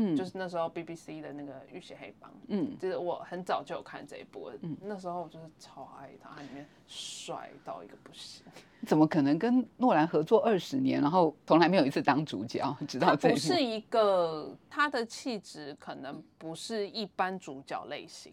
[0.00, 8.44] 嗯，就是那时候 BBC 的那个《浴血黑帮》，嗯，就是我很早就有看这一部，嗯，那时候就是超爱他，他里面帅到一个不行。
[8.86, 12.64] 怎么可能跟诺兰合作二十年，然后从来没有一次当主角？
[12.86, 18.32] 直到这不是一个他的气质，可能不是一般主角类型。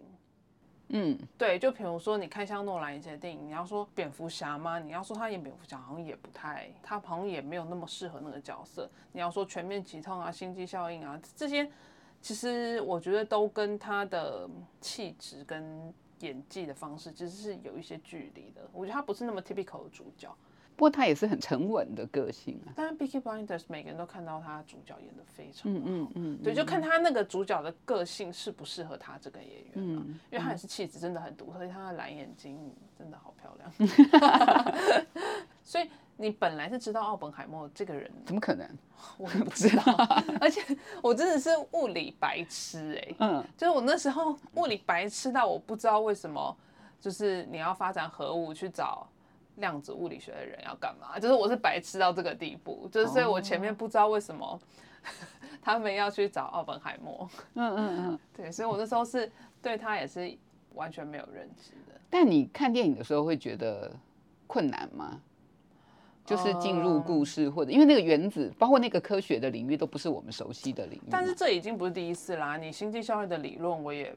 [0.89, 4.77] 嗯，对，就比如说你看像诺兰一些电影，你要说蝙蝠侠吗？
[4.77, 8.89] 你要说他演蝙蝠侠好像也不太，他好像也没有那么适合那个角色。
[9.11, 11.67] 你要说全面疾痛啊、心机效应啊这些，
[12.21, 14.47] 其实我觉得都跟他的
[14.79, 18.61] 气质跟演技的方式其实是有一些距离的。
[18.71, 20.33] 我觉得他不是那么 typical 的主角。
[20.75, 22.73] 不过他也是很沉稳的个性啊。
[22.75, 32.57] 但是《b i k y Blinders》每个人都看到他主角演的非常好，嗯嗯嗯，对，就看他那个主角的个性适不适合他这个演员嗯，因为他也是气质真的很独特，他的蓝眼睛
[32.97, 35.05] 真的好漂亮。
[35.63, 38.11] 所以你本来是知道奥本海默这个人？
[38.25, 38.69] 怎么可能？
[39.17, 39.83] 我也 不知道，
[40.41, 40.61] 而且
[41.01, 46.55] 我真的是物理白痴哎，嗯，就是我那时候物理白痴到我不知道为什么，
[46.99, 49.07] 就是你要发展核武去找。
[49.57, 51.19] 量子物理学的人要干嘛？
[51.19, 54.59] 就是我是白痴到这个地步，就是所以我前面不知道为什么
[55.61, 57.29] 他们要去找奥本海默。
[57.53, 60.35] 嗯嗯嗯， 对，所以我那时候是对他也是
[60.73, 61.99] 完全没有认知的。
[62.09, 63.91] 但你看电影的时候会觉得
[64.47, 65.21] 困难吗？
[66.25, 71.03] 就是进入故事，或者因为那个原子，包括那个科学的领域，都不是我们熟悉的领域。
[71.11, 72.57] 但是这已经不是第一次啦。
[72.57, 74.11] 你星际效应的理论，我也。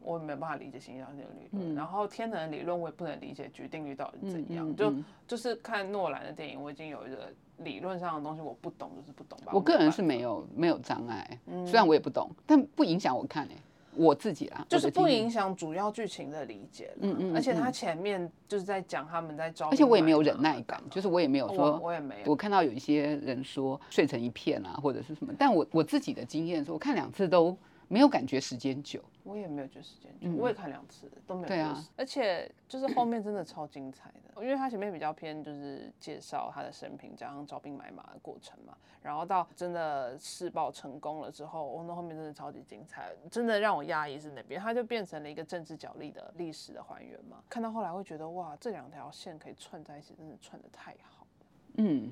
[0.00, 4.74] 我也没办法理解形象这个理论，然后天能理论我也不能理解局定律到底怎样。
[4.74, 4.92] 就
[5.26, 9.52] 就是看诺兰的电影，我已经有一个理论上的东西我不懂，就是不懂吧。
[9.52, 13.56] 我个人是没有没有障碍，虽然我也不懂，但不影响我看诶，
[13.94, 16.92] 我自己啦，就是不影响主要剧情的理解。
[17.00, 22.30] 嗯嗯，而且他前面就是在讲他们在招，而且我也没有忍耐感，就是我也没有说，我也没有。
[22.30, 27.56] 我看到有一些人说睡成一片啊，或者是什么，但我我自己的经验是我看两次都。
[27.88, 29.02] 没有感觉时间久。
[29.24, 31.48] 我也没有觉得时间久，我也看两次都没有。
[31.48, 38.74] 对啊，而且就是后面真的超精彩的，因为它前面比较偏就是介绍他的生平，加上招兵买马的过程嘛。
[39.02, 47.42] 然后到真的试爆成功了之后，哦，那后面真的超级精彩，真的让我压抑是哪边，他就变成了一个政治角力的历史的还原嘛。
[47.50, 51.46] 看到后来会觉得哇，这两条线可以串在一起，真的串的太好了。
[51.76, 52.10] 嗯，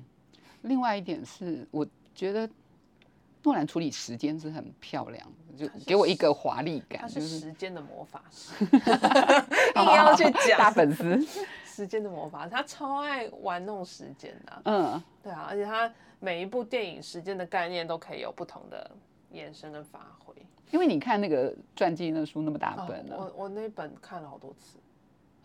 [0.61, 2.47] 另外一点是，我觉得。
[3.47, 5.25] 诺兰处理时间是很漂亮，
[5.57, 6.99] 就给我一个华丽感。
[6.99, 8.53] 他是时间的魔法师，
[9.79, 11.25] 硬要去讲大粉丝。
[11.65, 14.61] 时间的魔法，他超爱玩弄时间的。
[14.65, 18.91] 嗯，对啊，而且他每一部电影时间的概念都可以有不同的
[19.31, 20.35] 延伸跟发挥。
[20.71, 24.77] 因为你看那个传记那书那么大本，我我那本看了好多次。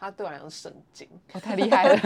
[0.03, 1.97] 他对我来说神经，哦，太厉害了。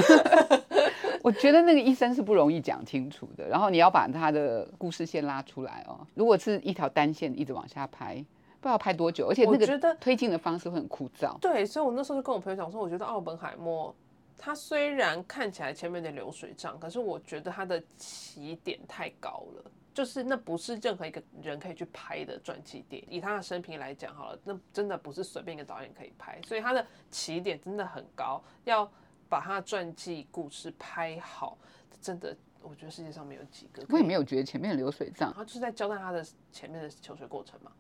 [1.25, 6.07] 我觉得那个医生是不容易讲清楚的，然后你要把他的故事线拉出来哦。
[6.15, 8.17] 如果是一条单线一直往下拍，
[8.61, 11.39] 不知道拍多久，而且那个推进的方式会很枯燥。
[11.41, 13.95] 对，所以我那时候就跟我朋友讲说，我觉得奥本海默
[14.37, 19.71] 他虽然看起来前面的流水账，可是我觉得他的起点太高了。
[19.97, 23.09] 就是那不是任何一个人可以去拍的传记电影。
[23.13, 28.45] 以他的生平来讲，好了，那真的不是随便一个导演可以拍，所以他的起点真的很高。
[28.65, 28.85] 要
[29.27, 31.57] 把他的传记故事拍好，
[31.99, 33.83] 真的，我觉得世界上没有几个。
[33.89, 37.73] 我也没有觉得前面流水账，他就是在交代他的前面的求学过程嘛。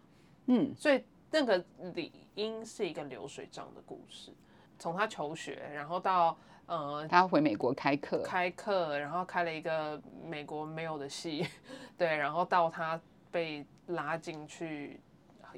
[0.46, 1.62] 嗯，所以那个
[1.94, 4.32] 理应是一个流水账的故事，
[4.78, 6.34] 从他求学，然后到。
[6.66, 11.46] 呃，他回美国开课，开课，然后开了一个美国没有的系，
[11.96, 13.00] 对，然后到他
[13.30, 15.00] 被拉进去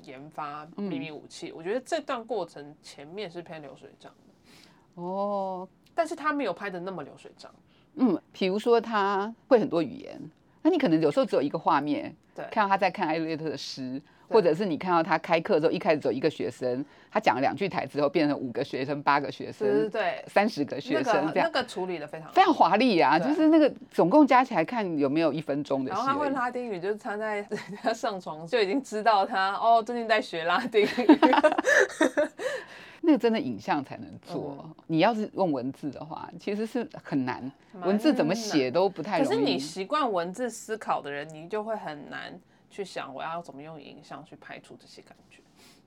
[0.03, 7.51] 研发秘密武器，我觉得这段过程前面是偏流水账的，哦，但是他没有拍的那么流水账，
[7.94, 10.21] 嗯，比如说他会很多语言，
[10.61, 14.01] 那你可能有时候只有一个画面，对，看到他在看艾略特的诗。
[14.29, 23.19] 或者是你看到他开课之后，一开始只有一个学生，他讲了两句台之后，变成五个学生、八个学生，对，三十个学生这样，那个处理的非常非常华丽啊！
[23.19, 25.91] 就是那个总共加起来看有没有一分钟的。
[25.91, 27.43] 然后他会拉丁语，就是他在
[27.83, 30.88] 他上床就已经知道他哦，最近在学拉丁语。
[33.01, 37.51] 那个真的影像才能做，你要是用文字的话，其实是很难，
[37.85, 39.29] 文字怎么写都不太容易。
[39.29, 42.38] 可是你习惯文字思考的人，你就会很难。
[42.70, 45.40] 去想我要怎么用影像去拍出这些感觉，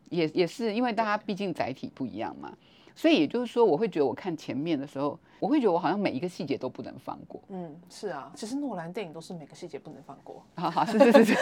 [0.10, 2.52] 也也是因为大家毕竟载体不一样嘛，
[2.96, 7.42] 所以也就是说，我会觉得我看前面的时候，我会觉得我好像每一个细节都不能放过。
[7.50, 10.44] 嗯，是啊，其实诺兰电影都是每个细节不能放过。
[10.56, 11.36] 好好，是是是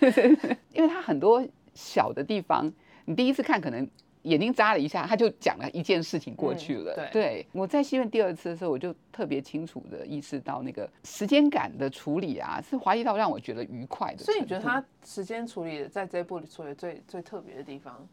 [0.72, 2.72] 因为他很多小的地方，
[3.04, 3.88] 你第一次看可能。
[4.22, 7.08] 眼睛眨了一下，他就讲了一件事情过去了。
[7.10, 14.24] 对，我在戏院第二次的时候，我就特别清楚的意识到那个时间感的处理啊，是华丽到让我觉得愉快的。
[14.24, 18.06] 所以你觉得他时间处理在这部里处理最最特别的地方，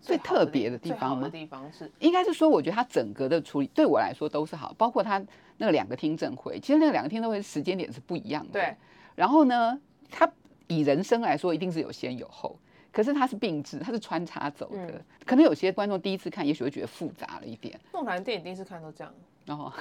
[0.00, 5.22] 最特别的地方的地方是，应该是说，我觉得他整个的处理对我来说都是好，包括他
[5.56, 8.52] 那两个听证会，其实那两个听证会时间点是不一样的。
[8.52, 8.74] 对。
[9.14, 9.78] 然后呢，
[10.10, 10.30] 他
[10.68, 12.56] 以人生来说，一定是有先有后。
[12.92, 15.02] 可是它是并置，它是穿插走的。
[15.24, 17.78] 可能有些观众第一次看，也许会觉得复杂了一点。
[17.92, 19.12] 诺兰电影第一次看都这样。
[19.46, 19.72] 哦，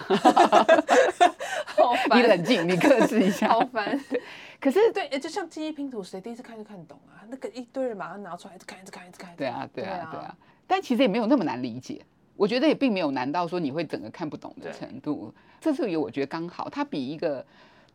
[2.16, 3.50] 你冷静，你克制一下。
[3.50, 4.00] 好烦。
[4.60, 7.22] 可是对，就像记忆拼图，谁第一次看就看得懂啊？
[7.30, 9.36] 那个一堆人把它拿出来，一直看，一直看，一直看。
[9.36, 10.36] 对啊，对啊，对啊。
[10.66, 12.02] 但其实也没有那么难理解。
[12.36, 15.34] 我觉得也并没有难到说你会整个看不懂的程度。
[15.62, 17.46] 这次有我觉得刚好，它比一个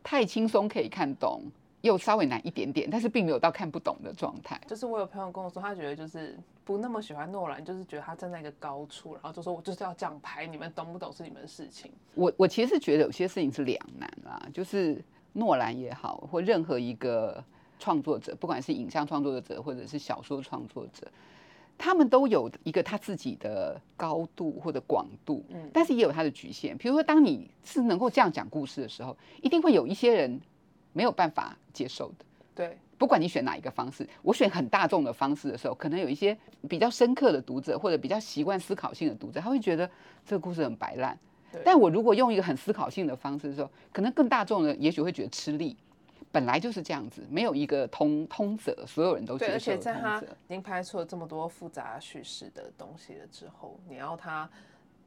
[0.03, 1.43] 太轻松可以看懂。
[1.85, 4.59] 又稍微难一点点，但是并没有到看不懂的状态。
[4.65, 11.91] 就是我有朋友跟我说，他觉得就是不那么喜欢诺兰，就是觉得他站在一个高处，然后就说我就是要这样拍，你们懂不懂是你们的事情。
[12.15, 14.99] 我我其实是觉得有些事情是两难啦，就是
[15.33, 17.43] 诺兰也好，或任何一个
[17.77, 21.07] 创作者，不管是影像创作者或者是小说创作者，
[21.77, 26.75] 他们都有一个他自己的高度或者广度，嗯，但是也有他的局限。
[26.75, 30.41] 比如说，当你是能够这样讲故事的时候，一定会有一些人。
[30.95, 36.35] 没有办法接受的，对，不管你选哪一个方式，我选很大众的方式的时候，可能有一些
[36.69, 39.89] 比较深刻的读者或者比较习惯思考性的读者，他会觉得
[40.25, 41.19] 这个故事很白烂。
[41.65, 45.75] 但我如果用一个很思考性的方式的时候，可能更大众的也许会觉得吃力。
[46.31, 49.49] 本来就是这样子，没有一个通通则，所有人都对。
[49.49, 54.49] 而且在他已经拍出了这么多复杂叙事的东西了之后，你要他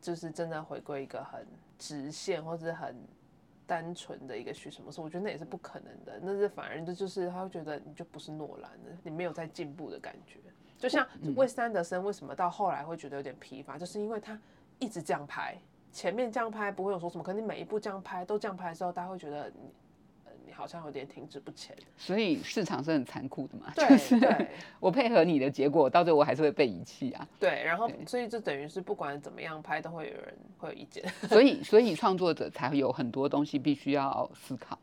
[0.02, 1.46] 就是真的回归一个很
[1.78, 2.94] 直线或者很。
[3.68, 6.18] 单纯的一个叙什么事，我觉得那也是不可能的。
[6.22, 10.40] 那是反而这就是他会觉得你就不是诺兰的，你没有在进步的感觉。
[10.78, 11.06] 就像
[11.36, 14.40] 魏三德森为什么到后来会觉得有点疲乏，就是因为他
[14.78, 15.58] 一直这样拍，
[15.92, 19.52] 前面这样拍不会有说什么，可你每一部这样拍都这样拍的时候，大家会觉得
[20.58, 21.76] 好像有点停滞不前。
[21.96, 24.48] 所以市场是很残酷的嘛，对就是对
[24.80, 27.26] 我配合你的结果，到最后我还是会被遗弃啊。
[27.38, 31.04] 对，然后所以这等于是不管怎么样拍，都会有人会有意见。
[31.30, 34.76] 所以，所以创作者才会有很多东西必须要思考，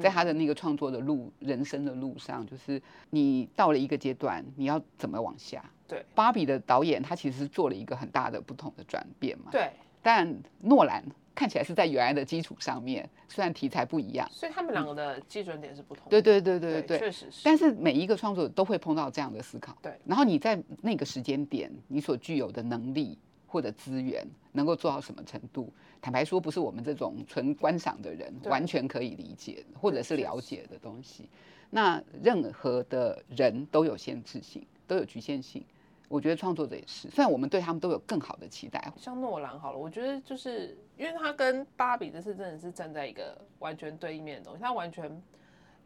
[0.00, 2.80] 在他的那个创作的路、人生的路上，就是
[3.10, 5.64] 你到了一个阶段，你要怎么往下？
[5.88, 9.70] 对芭比的导演他其实做了一个很大的不同的转变嘛，对，
[10.02, 11.02] 但诺兰
[11.34, 16.10] 看起来是在原来的基础上面，虽然题材不一样，所以他们两个的基准点是不同的。
[16.10, 16.98] 对对对对对对。
[16.98, 17.40] 确实是。
[17.44, 19.92] 但是每一个创作者都会碰到这样的思考，对。
[20.04, 25.72] 然后你在那个时间点，你所具有的能力或者资源，能够做到什么程度？
[26.00, 31.28] 坦白说，不是我们这种纯观赏的人完全可以理解或者是了解的东西。
[31.70, 35.64] 那任何的人都有限制性，都有局限性。
[36.12, 45.10] 我觉得创作者也是，虽然我们对他们都有更好的期待，像诺兰好了，我觉得就是因为他跟芭比这次真的是站在一个完全对立面的东西，他完全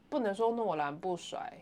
[0.08, 1.52] 不能说诺兰不甩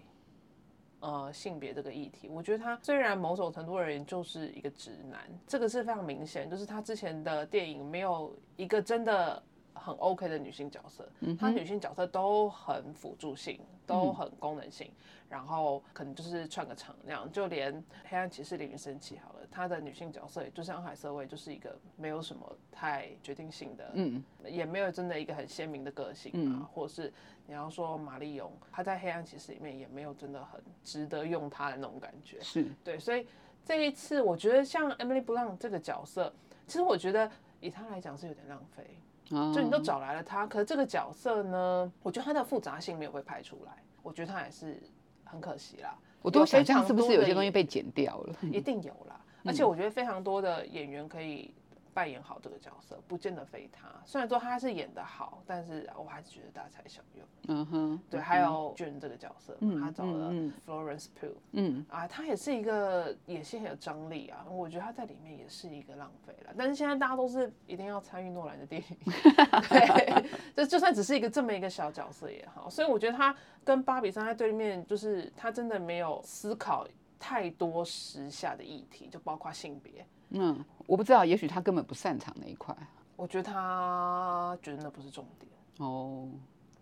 [1.01, 2.27] 呃性别这个议题。
[2.27, 9.43] 我觉得他虽然某种程度而言就是一个直男，这个是非常明显，就是他之前的电影没有一个真的
[9.85, 11.07] 很 OK 的女性角色，
[11.39, 14.91] 她女性角色都很辅助性，都很功能性，
[15.29, 17.31] 然后可能就是串个场那样。
[17.31, 17.75] 就连
[18.09, 27.13] 《黑暗骑士》里面升起好了，她的女性角色也就像海瑟薇，就是一个没有什么太决定性的，嗯，也没有真的一个很鲜明的个性啊，或者是
[27.47, 32.41] 你要说玛丽勇，她在《黑暗骑士》里面也没有真的很值得用她的那种感觉。
[32.41, 33.27] 是对，所以
[33.67, 36.33] 这一次我觉得像 Emily Blunt 这个角色，
[36.67, 37.31] 其实我觉得
[37.61, 38.97] 以她来讲是有点浪费。
[39.25, 43.73] 就你都找来了他，可是这个角色呢，我觉得他的复杂性没有被拍出来，
[44.03, 44.81] 我觉得他也是
[45.25, 45.97] 很可惜啦。
[46.21, 48.35] 我都有非想象是不是有些东西被剪掉了？
[48.53, 51.53] 一定有啦，而且我觉得非常多的演员可以
[51.95, 53.89] 扮演好这个角色，不见得非他。
[54.05, 57.27] 虽然说他是演的好，但是我还是觉得大材小用。
[57.47, 66.53] 嗯哼，对，还有俊这个角色，他找了嗯 Florence Pugh，嗯，啊，他也是一个演戏很有张力啊，我觉得他在里面也是一个浪费了。
[66.59, 68.97] 但是现在大家都是一定要参与诺兰的电影，
[69.69, 70.25] 对，
[70.57, 76.87] 就就算只是一个这么一个小角色也好，所以我觉得他跟芭比站在对面，就是他真的没有思考
[77.21, 80.05] 太多时下的议题，就包括性别。
[80.37, 82.77] 嗯，我不知道，也许他根本不擅长那一块。
[83.17, 86.29] 我觉得他觉得那不是重点，哦，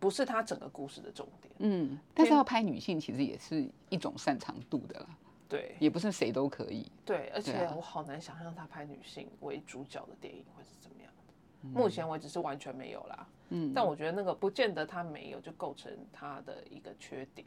[0.01, 1.55] 不是他整个故事的重点。
[1.59, 5.07] 嗯，但是要拍女性，其实也是一种擅长度的啦，
[5.49, 6.91] 对也不是谁都可以。
[7.05, 11.33] 对，而且我好难想象他拍女性为主角的电影会是怎么样的。
[11.65, 13.27] 嗯目前为止是完全没有啦。
[13.51, 17.47] 嗯，但我觉得那个不见得他没有就构成他的一个缺点。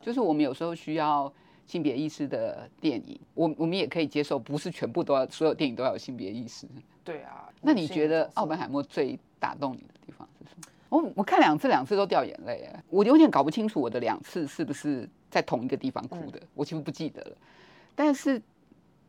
[0.00, 1.32] 就是我们有时候需要
[1.66, 6.66] 性别意识的电影，我我们也可以接受，不是全部都要所有电影都要有性别意识。
[7.04, 10.62] 对啊，那你觉得奥本海默最打动你的地方是什么？
[10.88, 17.36] 我我看两次，两次都掉眼泪，哎，我有点搞不清楚我的两次是不是在同一个地方哭的，我其实不记得了。
[17.94, 18.40] 但是，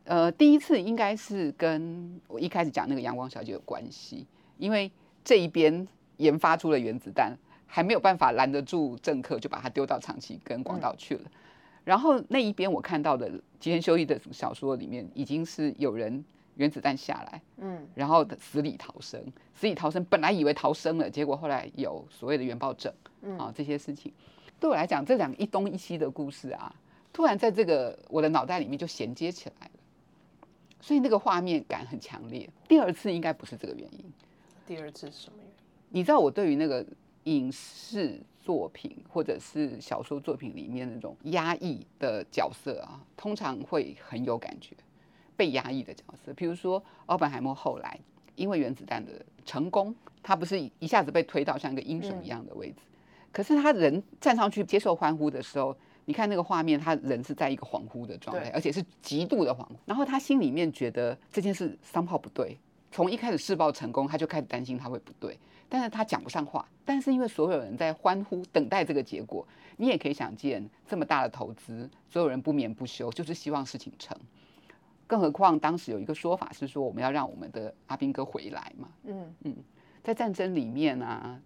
[0.04, 4.26] 呃，第一次应该是跟我一开始讲那个阳光小姐有关系，
[4.58, 4.90] 因为
[5.24, 5.86] 这一边
[6.16, 7.36] 研发出了原子弹，
[7.66, 11.22] 还没有办法拦得住政客，就把它丢到长崎跟广岛去了。
[11.88, 16.22] 然后那一边我看到的吉田修一的小说里面，已经是有人
[16.56, 19.18] 原子弹下来，嗯，然后死里逃生，
[19.54, 22.92] 死里逃生，本来以为逃生了，结果后来有所谓的原爆症，
[23.38, 24.12] 啊，这些事情，
[24.60, 26.70] 对我来讲，这两个一东一西的故事啊，
[27.10, 29.72] 突然在这个我的脑袋里面就衔接起来了，
[30.82, 32.46] 所以那个画面感很强烈。
[32.68, 34.04] 第二次应该不是这个原因，
[34.66, 35.52] 第二次是什么原因？
[35.88, 36.84] 你知道我对于那个
[37.28, 44.74] 影视作品或者是小说作品里面那种压抑的角色啊，通常会很有感觉。
[45.36, 48.00] 被压抑的角色，比如说奥本海默后来
[48.34, 52.82] 因为原子弹的成功，他不是一下子被推到像一个英雄一样的位置，
[53.30, 55.76] 可是他人站上去接受欢呼的时候，
[56.06, 59.76] 你看那个画面，他人是在一个恍惚的状态，而且是极度的恍惚。
[59.84, 62.58] 然后他心里面觉得这件事三炮不对，
[62.90, 66.66] 从一开始试爆成功，他就开始担心他会不对，但是他讲不上话。
[66.84, 74.16] 但是因为所有人在欢呼等待这个结果，你也可以想见这么大的投资，所有人不眠不休，就是希望事情成。
[75.06, 78.88] 更何况当时有一个说法是说，我们要让我们的阿兵哥回来嘛。
[79.04, 79.56] 嗯嗯
[80.02, 81.38] 在战争里面啊，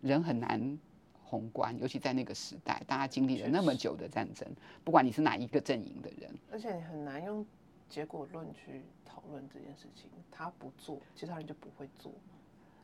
[0.00, 0.78] 人很难
[1.24, 4.46] 宏观，尤其在那个时代，大家经历了那么久的战争，
[4.84, 7.44] 不管你是哪一个阵营的人，而且你很难用
[7.88, 10.10] 结果论去讨论这件事情。
[10.30, 12.12] 他不做，其他人就不会做。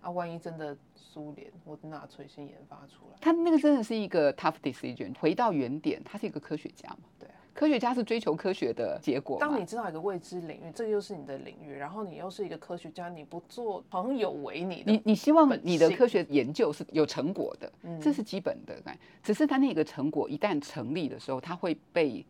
[0.01, 5.17] 啊，万一真的苏联或者纳粹先研发出来，他那个真的是一个 tough decision。
[5.17, 9.39] 回到原点，他是一个科学家嘛，对啊，科学家是追求科学的结果。
[9.39, 18.77] 当你知道一个未知领域，这又是你的领域，然后你又是一个科学家，你不做好像有违你的你你希望你的科学研究是有成果的，嗯这是基本的。
[18.85, 22.27] 哎只是他那个成果一旦成立的时候，他会被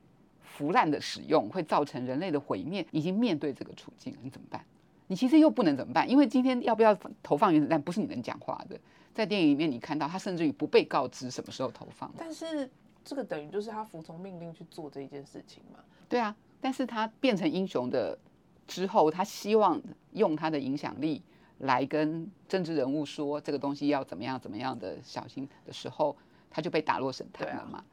[0.56, 2.86] 腐烂的使用，会造成人类的毁灭。
[2.90, 4.64] 已经面对这个处境了，你怎么办？
[5.06, 6.08] 你其实又不能怎么办？
[6.08, 8.78] 因为今天要不要投放原子弹，不是你能讲话的。
[9.14, 12.12] 在电影里面，你看到他甚至于不被告知什么时候投放。
[12.16, 12.68] 但是
[13.04, 15.78] 这个等于就是他服从命令去做这一件事情嘛。
[16.08, 18.18] 对啊，但是他变成英雄的
[18.66, 19.80] 之后，他希望
[20.12, 21.22] 用他的影响力
[21.58, 26.16] 来跟政治人物说这个东西要怎么样怎么样的小心的时候，
[26.50, 27.84] 他就被打落神坛了嘛。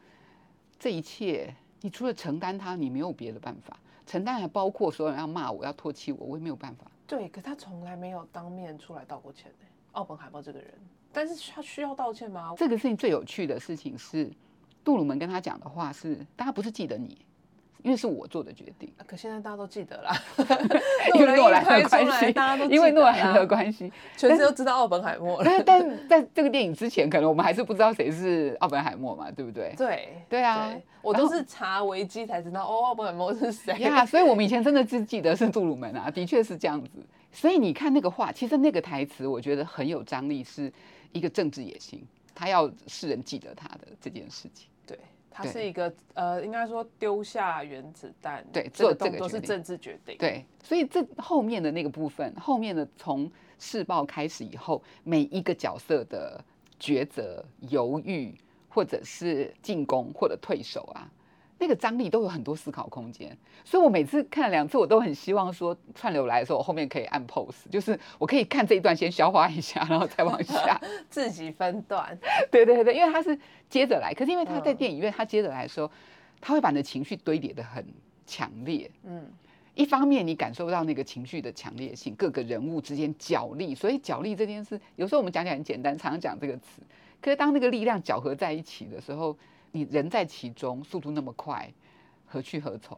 [0.80, 3.78] 这一切，你除了承担他，你没有别的办法。
[4.06, 6.86] 承担还包括所有人要骂我、要唾弃我，我也没有办法。
[7.06, 9.68] 对，可他从来没有当面出来道过歉呢。
[9.92, 10.74] 奥本海默这个人，
[11.12, 12.54] 但是他需要道歉吗？
[12.58, 14.32] 这个事情最有趣的事情是，
[14.84, 17.26] 杜鲁门跟他讲的话是，大家不是记得你，
[17.84, 18.92] 因为是我做的决定。
[19.06, 20.16] 可现在 大家都记得啦，
[21.16, 25.44] 因为诺兰的关系大家都，因为诺兰的啦关系，全世界都知道奥本海默了。
[25.46, 29.74] 但 但在这个电影之前，可能我们还是不知道谁是奥本海默嘛，对不对？
[29.78, 33.78] 对对啊我都是查维基才知道哦，奥本海默是谁。
[33.80, 36.90] 呀所以我们以前真的只记得是杜鲁门啊，的确是这样子。
[37.32, 40.72] 所以你看那个话，其实那个台词，我觉得很有张力，是
[41.12, 42.04] 一个政治野心，
[42.34, 44.68] 他要世人记得他的这件事情。
[44.86, 44.98] 对，
[45.32, 50.18] 他对是一个呃，应该说丢下原子弹，对这个做这动个决定作是政治决定。
[50.18, 56.44] 对，所以这后面的那个部分，后面的从试爆开始以后，每一个角色的
[56.80, 58.34] 抉择、犹豫，
[58.70, 61.10] 或者是进攻或者退守啊，
[61.60, 63.38] 那个张力都有很多思考空间。
[63.64, 70.82] 所以我每次看了两次，我都很希望说串流来的时候，我后面可以按 pose，就是我可以看这一段先消化一下，然后再往下。
[71.10, 72.18] 自己分段，
[72.49, 73.38] 对对对，因为他是
[73.70, 75.91] 接着来，可是因为他在嗯电影院，他接着来的时候，
[76.41, 77.86] 他会把你的情绪堆叠的很
[78.26, 78.89] 强烈。
[79.03, 79.26] 嗯，
[79.76, 86.82] 一方面你感受到那个情绪的强烈性，各个人物之间角力，所以角力这件事，有时候我们讲起来很简单，常常讲这个词，
[87.22, 89.38] 可是当那个力量搅合在一起的时候，
[89.72, 91.72] 你人在其中，速度那么快，
[92.26, 92.98] 何去何从？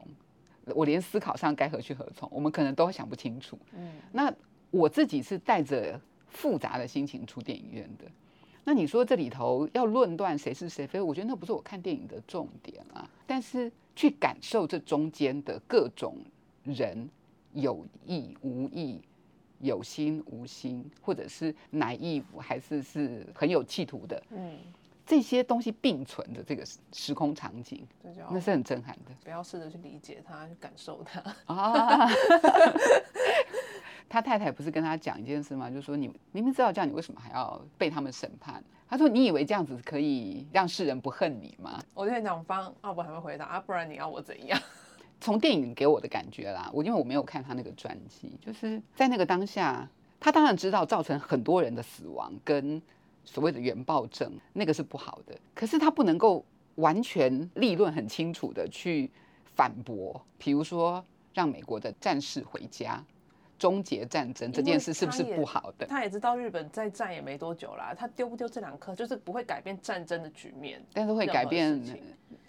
[0.65, 3.57] 我连思考上该何去何从，我们可能都想不清楚。
[3.73, 4.33] 嗯，那
[4.69, 5.99] 我自己是带着
[6.29, 8.05] 复杂的心情出电影院的。
[8.63, 13.09] 那你说这里头要论断谁是谁非，我觉得那不是我看电影的重点啊。
[13.25, 16.17] 但是去感受这中间的各种
[16.63, 17.09] 人
[17.53, 19.01] 有意无意、
[19.59, 24.57] 有心无心，或者是 naive 还是是很有企图的，嗯，
[25.11, 27.85] 这些东西并存的这个时时空场景，
[28.29, 29.11] 那是很震撼的。
[29.25, 31.21] 不要试着去理解他，去感受他。
[31.53, 32.07] 啊，
[34.07, 35.69] 他太太不是跟他讲一件事吗？
[35.69, 38.63] 就是说你明明知道这样，你为什么还要被他们审判？
[38.89, 44.57] 他说：“你以为这样子可以让世人不恨你吗我就很想帮奥本海默回答啊，不然你要我怎样？？”
[45.19, 49.85] 从电影给我的感觉啦，我因为我没有看他那个传记，就是在那个当下，
[50.21, 52.81] 他当然知道造成很多人的死亡跟
[53.23, 56.45] 所谓的原爆症，那个是不好的，可是他不能够
[56.75, 59.09] 完全立论很清楚的去
[59.43, 61.03] 反驳，比如说
[61.33, 63.03] 让美国的战士回家。
[63.59, 65.85] 终结战争这件事是不是不好的？
[65.85, 70.83] 他也知道日本再战也没多久啦，他丢不丢这两颗，就是不会改变战争的局面。
[70.91, 71.79] 但是会改变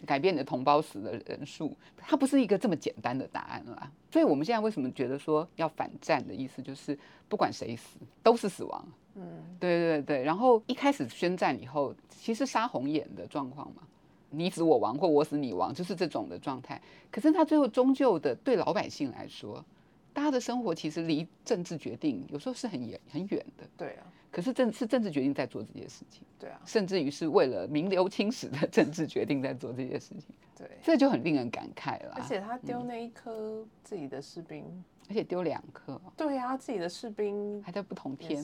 [0.06, 3.92] 改变你的同胞死的人数，它不是一个这么简单的答案啦。
[4.10, 6.98] 所以我们现在为什么觉得说要反战的意思，就是
[7.28, 8.88] 不管谁死都是死亡。
[9.14, 13.82] 嗯，对对对，然后一开始宣战以后，其实杀红眼的状况嘛，
[14.30, 16.80] 你死我亡或我死你亡，就是这种的状态。
[17.10, 19.64] 可是他最后终究的对老百姓来说，
[20.12, 23.64] 大家的生活其实离政治决定有时候是很远很远的。
[23.76, 30.68] 对啊，可是政是政治决定在做这些事情，对啊，甚至于是为了名留青史的政治决定在做这些事情，对。
[30.82, 32.14] 这就很令人感慨了。
[32.16, 34.64] 而且他丢那一颗自己的士兵，
[35.12, 38.42] 而且丢两颗，对啊，自己的士兵还在不同天。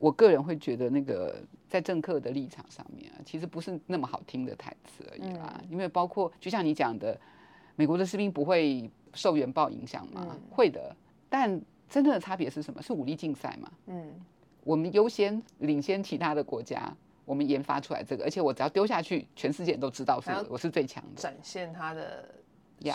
[0.00, 1.36] 我个人会觉得那个
[1.68, 5.62] 在政客的立场上面啊，其实不是那么好听的台词而已啦。
[5.70, 7.16] 因为包括就像你讲的，
[7.76, 10.26] 美国的士兵不会受原爆影响吗？
[10.28, 10.92] 嗯会的，
[11.28, 11.48] 但
[11.88, 12.82] 真正的差别是什么？
[12.82, 13.70] 是武力竞赛嘛？
[13.86, 14.12] 嗯，
[14.64, 16.92] 我们优先领先其他的国家，
[17.24, 21.22] 我们研发出来这个，而且我只要丢下去，全世界都知道是我是最强的。
[21.22, 22.28] 展现他的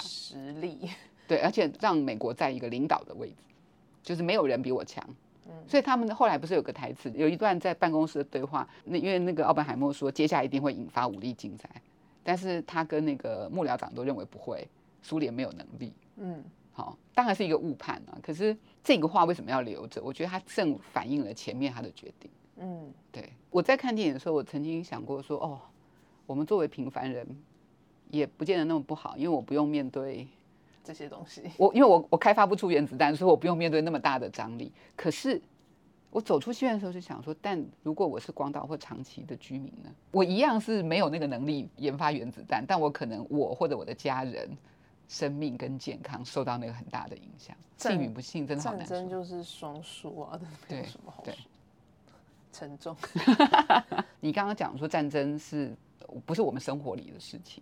[0.01, 0.89] 实力。
[1.28, 3.36] 对，而且让美国在一个领导的位置，
[4.01, 5.03] 就是没有人比我强。
[5.07, 11.69] 嗯所以他们后来不是有个台词，有一段在办公室的对话，那因为那个奥本海默说接下来一定会引发武力竞赛，
[12.23, 14.65] 但是他跟那个幕僚长都认为不会，
[15.01, 15.93] 苏联没有能力。
[16.17, 18.17] 嗯，好、当然是一个误判啊。
[18.21, 20.01] 可是这个话为什么要留着？
[20.01, 22.30] 我觉得它正反映了前面他的决定。
[22.57, 25.59] 嗯，对我在看电影的时候，我曾经想过说，哦，
[26.25, 27.25] 我们作为平凡人，
[28.09, 30.28] 也不见得那么不好，因为我不用面对
[30.88, 31.43] 这些东西。
[31.57, 34.71] 我，因为我我开发不出原子弹，所以我不用面对那么大的张力。
[34.95, 35.41] 可是
[36.09, 39.89] 我走出戏院的时候就想说，但如果我是广岛或长崎的居民呢？
[40.11, 44.49] 我一样是没有那个能力研发原子弹，但我可能我或者我的家人
[45.09, 47.53] 生命跟健康受到那个很大的影响。
[47.77, 51.33] 幸与不幸真的好难战争就是双输啊，没有什么好说。
[52.53, 52.95] 沉重。
[54.19, 55.75] 你刚刚讲说战争是
[56.25, 57.61] 不是我们生活里的事情？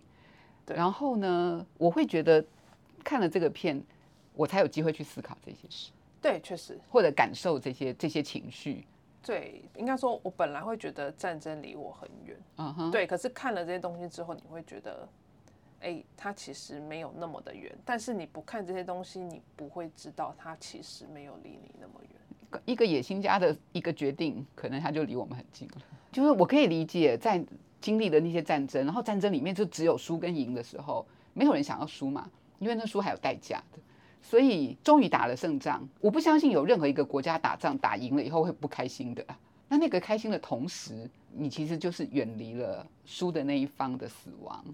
[0.66, 0.78] 对。
[0.78, 2.46] 然后呢，我会觉得
[3.06, 3.82] 看了这个片，
[4.34, 5.92] 我才有机会去思考这些事。
[6.22, 6.78] 对，确实。
[6.90, 8.84] 或者感受这些这些情绪。
[9.24, 12.38] 对，应该说，我本来会觉得战争离我很远。
[12.58, 12.92] 嗯哼。
[12.92, 15.08] 对，可是看了这些东西之后，你会觉得，
[15.82, 17.72] 哎，它其实没有那么的远。
[17.86, 22.62] 但是你不看这些东西，你不会知道它其实没有离你那么远。
[22.66, 25.74] 一个野心家的一个决定，可能他就离我们很近了。
[26.12, 27.44] 就是我可以理解，在
[27.82, 32.30] 经历的那些战争，然后战争里面就只有输跟赢的时候，没有人想要输嘛，
[32.60, 33.80] 因为那输还有代价的。
[34.22, 39.24] 所以终于打了胜仗，我不相信有任何一个国家打仗打赢了以后会不开心的。
[39.68, 44.66] 那那个开心的同时，你其实就是远离了输的那一方的死亡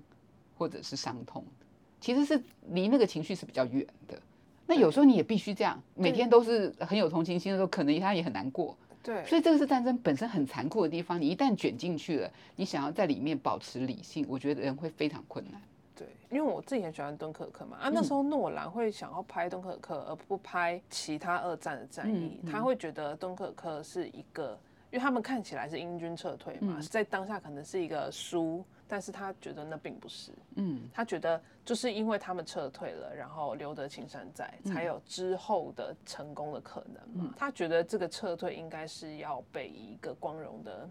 [0.58, 1.44] 或者是伤痛，
[2.00, 4.18] 其实是离那个情绪是比较远的。
[4.66, 8.78] 那有时候你也必须这样，每天都是很有同情心的时候，可能他也很难过。
[9.04, 11.20] 对，所以这个是战争本身很残酷的地方。
[11.20, 15.62] 你一旦卷进去了，你想要在里面保持理性，我觉得人会非常困难。
[16.02, 24.58] 对，因为我自己很喜欢敦刻尔克嘛，啊，那时候诺兰会想要拍敦刻尔克，而不拍其他二战的战役，他会觉得敦刻尔克是一个，
[24.90, 28.64] 因为他们看起来是英军撤退嘛，在当下可能是一个输。
[28.88, 37.34] 但是他觉得那并不是，嗯，他觉得就是因为他们撤退了，然后留得青山在，才有之后的成功的可能嘛。
[37.38, 40.90] 他觉得这个撤退应该是要被一个光荣的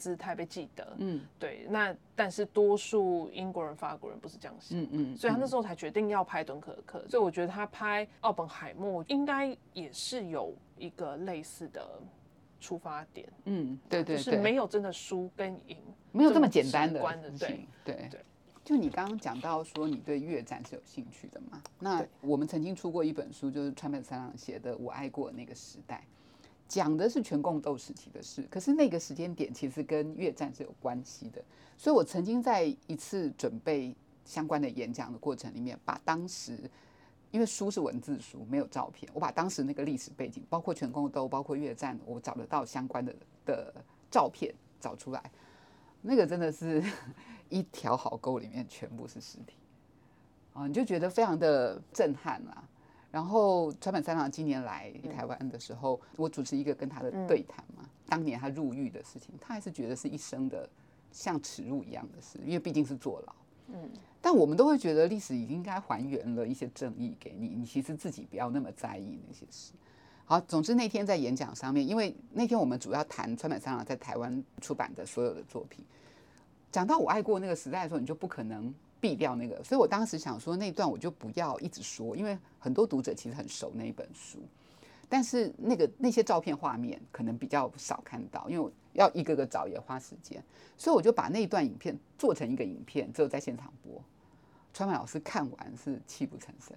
[0.00, 1.66] 姿态被记得，嗯，对。
[1.68, 7.04] 那但是多数英国人、法国人不是这样想，嗯嗯，所以他那时候才决定要拍敦刻尔克。
[7.08, 11.86] 所以我觉得他拍奥本海默应该也是有一个类似的。
[12.62, 15.78] 出发点，嗯，对对，就是没有真的输跟赢，
[16.12, 17.00] 没有这么简单的
[17.32, 18.20] 事情，对对。
[18.62, 21.62] 就你刚刚讲到说你对越战是有兴趣的嘛？
[21.78, 26.04] 那我们曾经出过一本书，就是川本三郎写的《我爱过那个时代》，
[26.70, 28.46] 讲的是全共斗时期的事。
[28.50, 31.44] 可是那个时间点其实跟越战是有关系的，
[31.76, 33.94] 所以我曾经在一次准备
[34.24, 36.58] 相关的演讲的过程里面，把当时。
[37.32, 39.08] 因为书是文字书，没有照片。
[39.14, 43.14] 我把当时那个历史背景，包括全共斗，包括越战，我找得到相关的
[43.46, 43.72] 的
[44.10, 45.30] 照片找出来。
[46.02, 46.82] 那个真的是
[47.48, 49.54] 一条好沟里面全部是尸体
[50.54, 52.68] 啊，你就觉得非常的震撼啊。
[53.10, 57.88] 然后川本三郎今年来台湾的时候，我主持一个跟他的对谈嘛。
[58.08, 60.68] 当年他入狱的事情，他还是觉得是一生的
[61.12, 63.34] 像耻辱一样的事，因为毕竟是坐牢。
[63.68, 63.90] 嗯。
[64.22, 69.72] 但我们都会觉得历史已经应该还原了一些正义给你，你其实自己不要那么在意那些事。
[70.26, 75.84] 好，总之那天在演讲上面，因为那天我们主要谈川本三郎在台湾出版的所有的作品，
[76.70, 84.38] 讲到我爱过那个时代的时候，你就不可能避掉那个，所以我当时想说那段我就不要一直说，因为很多读者其实很熟那一本书，
[85.08, 88.70] 但是那个那些照片画面可能比较少看到，因为。
[88.92, 90.42] 要一个个找也花时间，
[90.76, 94.02] 所以我就把那一段影片做成一个影片，只有在现场播。
[94.74, 96.76] 川本老师看完是泣不成声，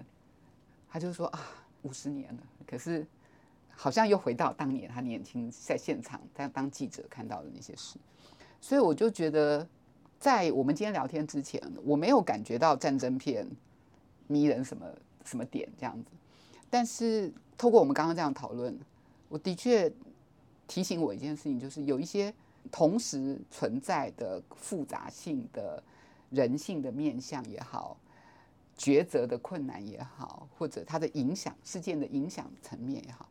[0.88, 1.42] 他就说啊，
[1.82, 3.04] 五十年了，可是
[3.72, 7.98] 好像又回到当年他年轻在现场在当记者看到的那些事。
[8.62, 9.68] 所以我就觉得，
[10.24, 13.46] 在我们今天聊天之前，我没有感觉到战争片
[14.28, 14.86] 迷人什么
[15.26, 16.12] 什么点这样子，
[16.70, 18.74] 但是透过我们刚刚这样讨论，
[19.28, 19.92] 我的确。
[20.66, 22.34] 提醒我一件事情，就是有一些
[22.72, 25.84] 同时存在的复杂性的
[26.30, 27.98] 人性的面相也好，
[28.78, 33.28] 抉择的困难也好，或者它的影响事件的影响层面也好，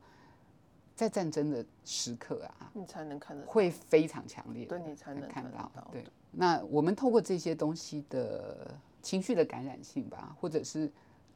[1.02, 5.70] 在战争的时刻啊，你才能看得会非常强烈，对你才能看到。
[5.90, 8.72] 对，那我们透过这些东西的
[9.02, 10.88] 情绪的感染性吧，或者是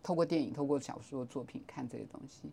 [0.05, 2.49] 透过电影、透过小说作品看这些东西，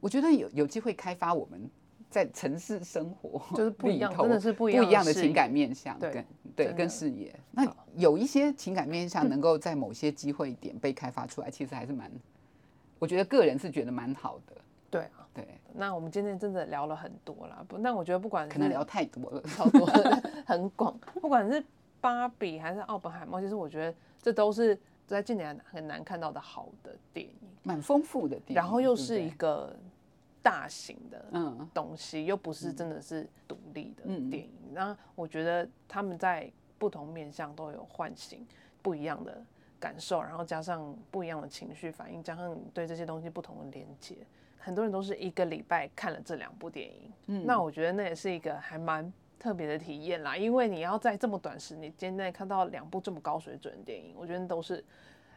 [0.00, 1.70] 我觉得有有机会开发我们。
[2.10, 7.34] 在城市生活就是 不一样，真的是不一样不一样的情感面向，对对，跟视野。
[7.52, 7.66] 那
[7.96, 12.12] 有一些情感面向 能够在某些机会点被开发出来，其实还是蛮，
[12.98, 14.54] 我觉得个人是觉得蛮好的。
[14.92, 15.48] 对啊，对。
[15.72, 17.78] 那我们今天真的聊了很多啦，不？
[17.78, 19.86] 那我觉得不管可能聊太多了， 超多
[20.46, 20.96] 很广。
[21.20, 21.64] 不管是
[22.00, 29.74] 芭比还是奥本海默，其实我觉得这都是在近年很难看到的好的电影，蛮丰富的电影，然后又是一个。
[30.44, 38.44] 大型的嗯东西又不是真的是独立的电影，那我觉得他们在不同面向都有唤醒
[38.82, 39.40] 不一样的
[39.78, 44.16] 感受，然后加上不一样的情绪反应，加上你对这些东西不同的连接，
[44.62, 47.12] 很多人都是一个礼拜看了这两部电影。
[47.26, 54.84] 嗯，那我觉得那也是一个还蛮特别的体验啦，因为你要在这么短时间内看到两部这么高水准的电影，我觉得都是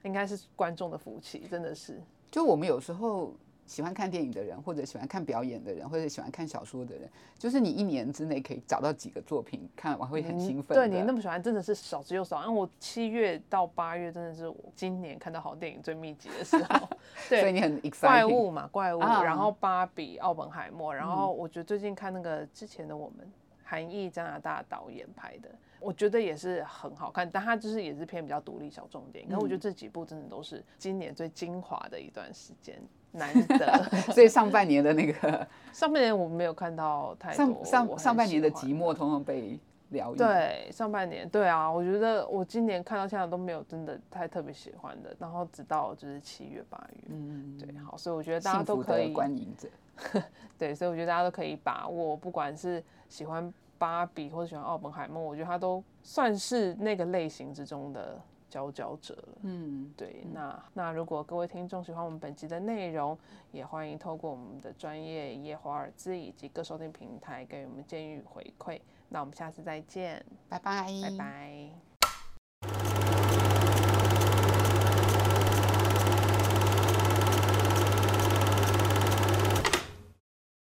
[0.04, 2.02] 应该是观众的福气，真的是。
[2.32, 3.34] 就我们有时候。
[3.66, 10.76] 喜欢看电影的人，或者喜欢看表演的人，或者喜欢看小说的人，就是你一年之内可以找到几个作品看完会很兴奋。
[10.76, 12.44] 对你那么喜欢，真的是少之又少。
[12.46, 16.88] 因为我七月到八月真的是我今年看到好电影最密集的时候。
[17.28, 23.28] 对，所以你很怪物嘛，怪物，然后芭比、奥本海默，然后我觉得最近看那个之前的我们，
[23.64, 25.50] 韩裔加拿大导演拍的，
[25.80, 29.30] 我觉得也是很好看，但它就是也是偏比较独立小众电影。
[29.30, 32.82] 可我觉得这几部真的都是今年最精华的一段时间。
[33.18, 37.64] 难得， 所以上半年的那个 上半年我们没有看到太多。
[37.64, 39.58] 上上上半年的寂寞通常被
[39.92, 40.18] 疗愈。
[40.18, 49.70] 对，上半年对啊，我觉得我今年看到现在都没有真的太特别喜欢的，然后直到就是七月八月，嗯，对，好，所以我觉得大家都可以观影者。
[50.60, 58.22] 对，所以我觉得大家都可以把握，不管是喜欢芭比或者喜欢奥本海默，我觉得他都算是那个类型之中的。
[58.48, 63.18] 佼佼者了，嗯，对，那那如果各位听众喜欢我们本集的内容，
[63.52, 68.80] 也欢迎透过我们的专业耶华尔兹以及各收听平台给我们建议与回馈。
[69.10, 72.95] 那我们下次再见，拜拜，拜拜。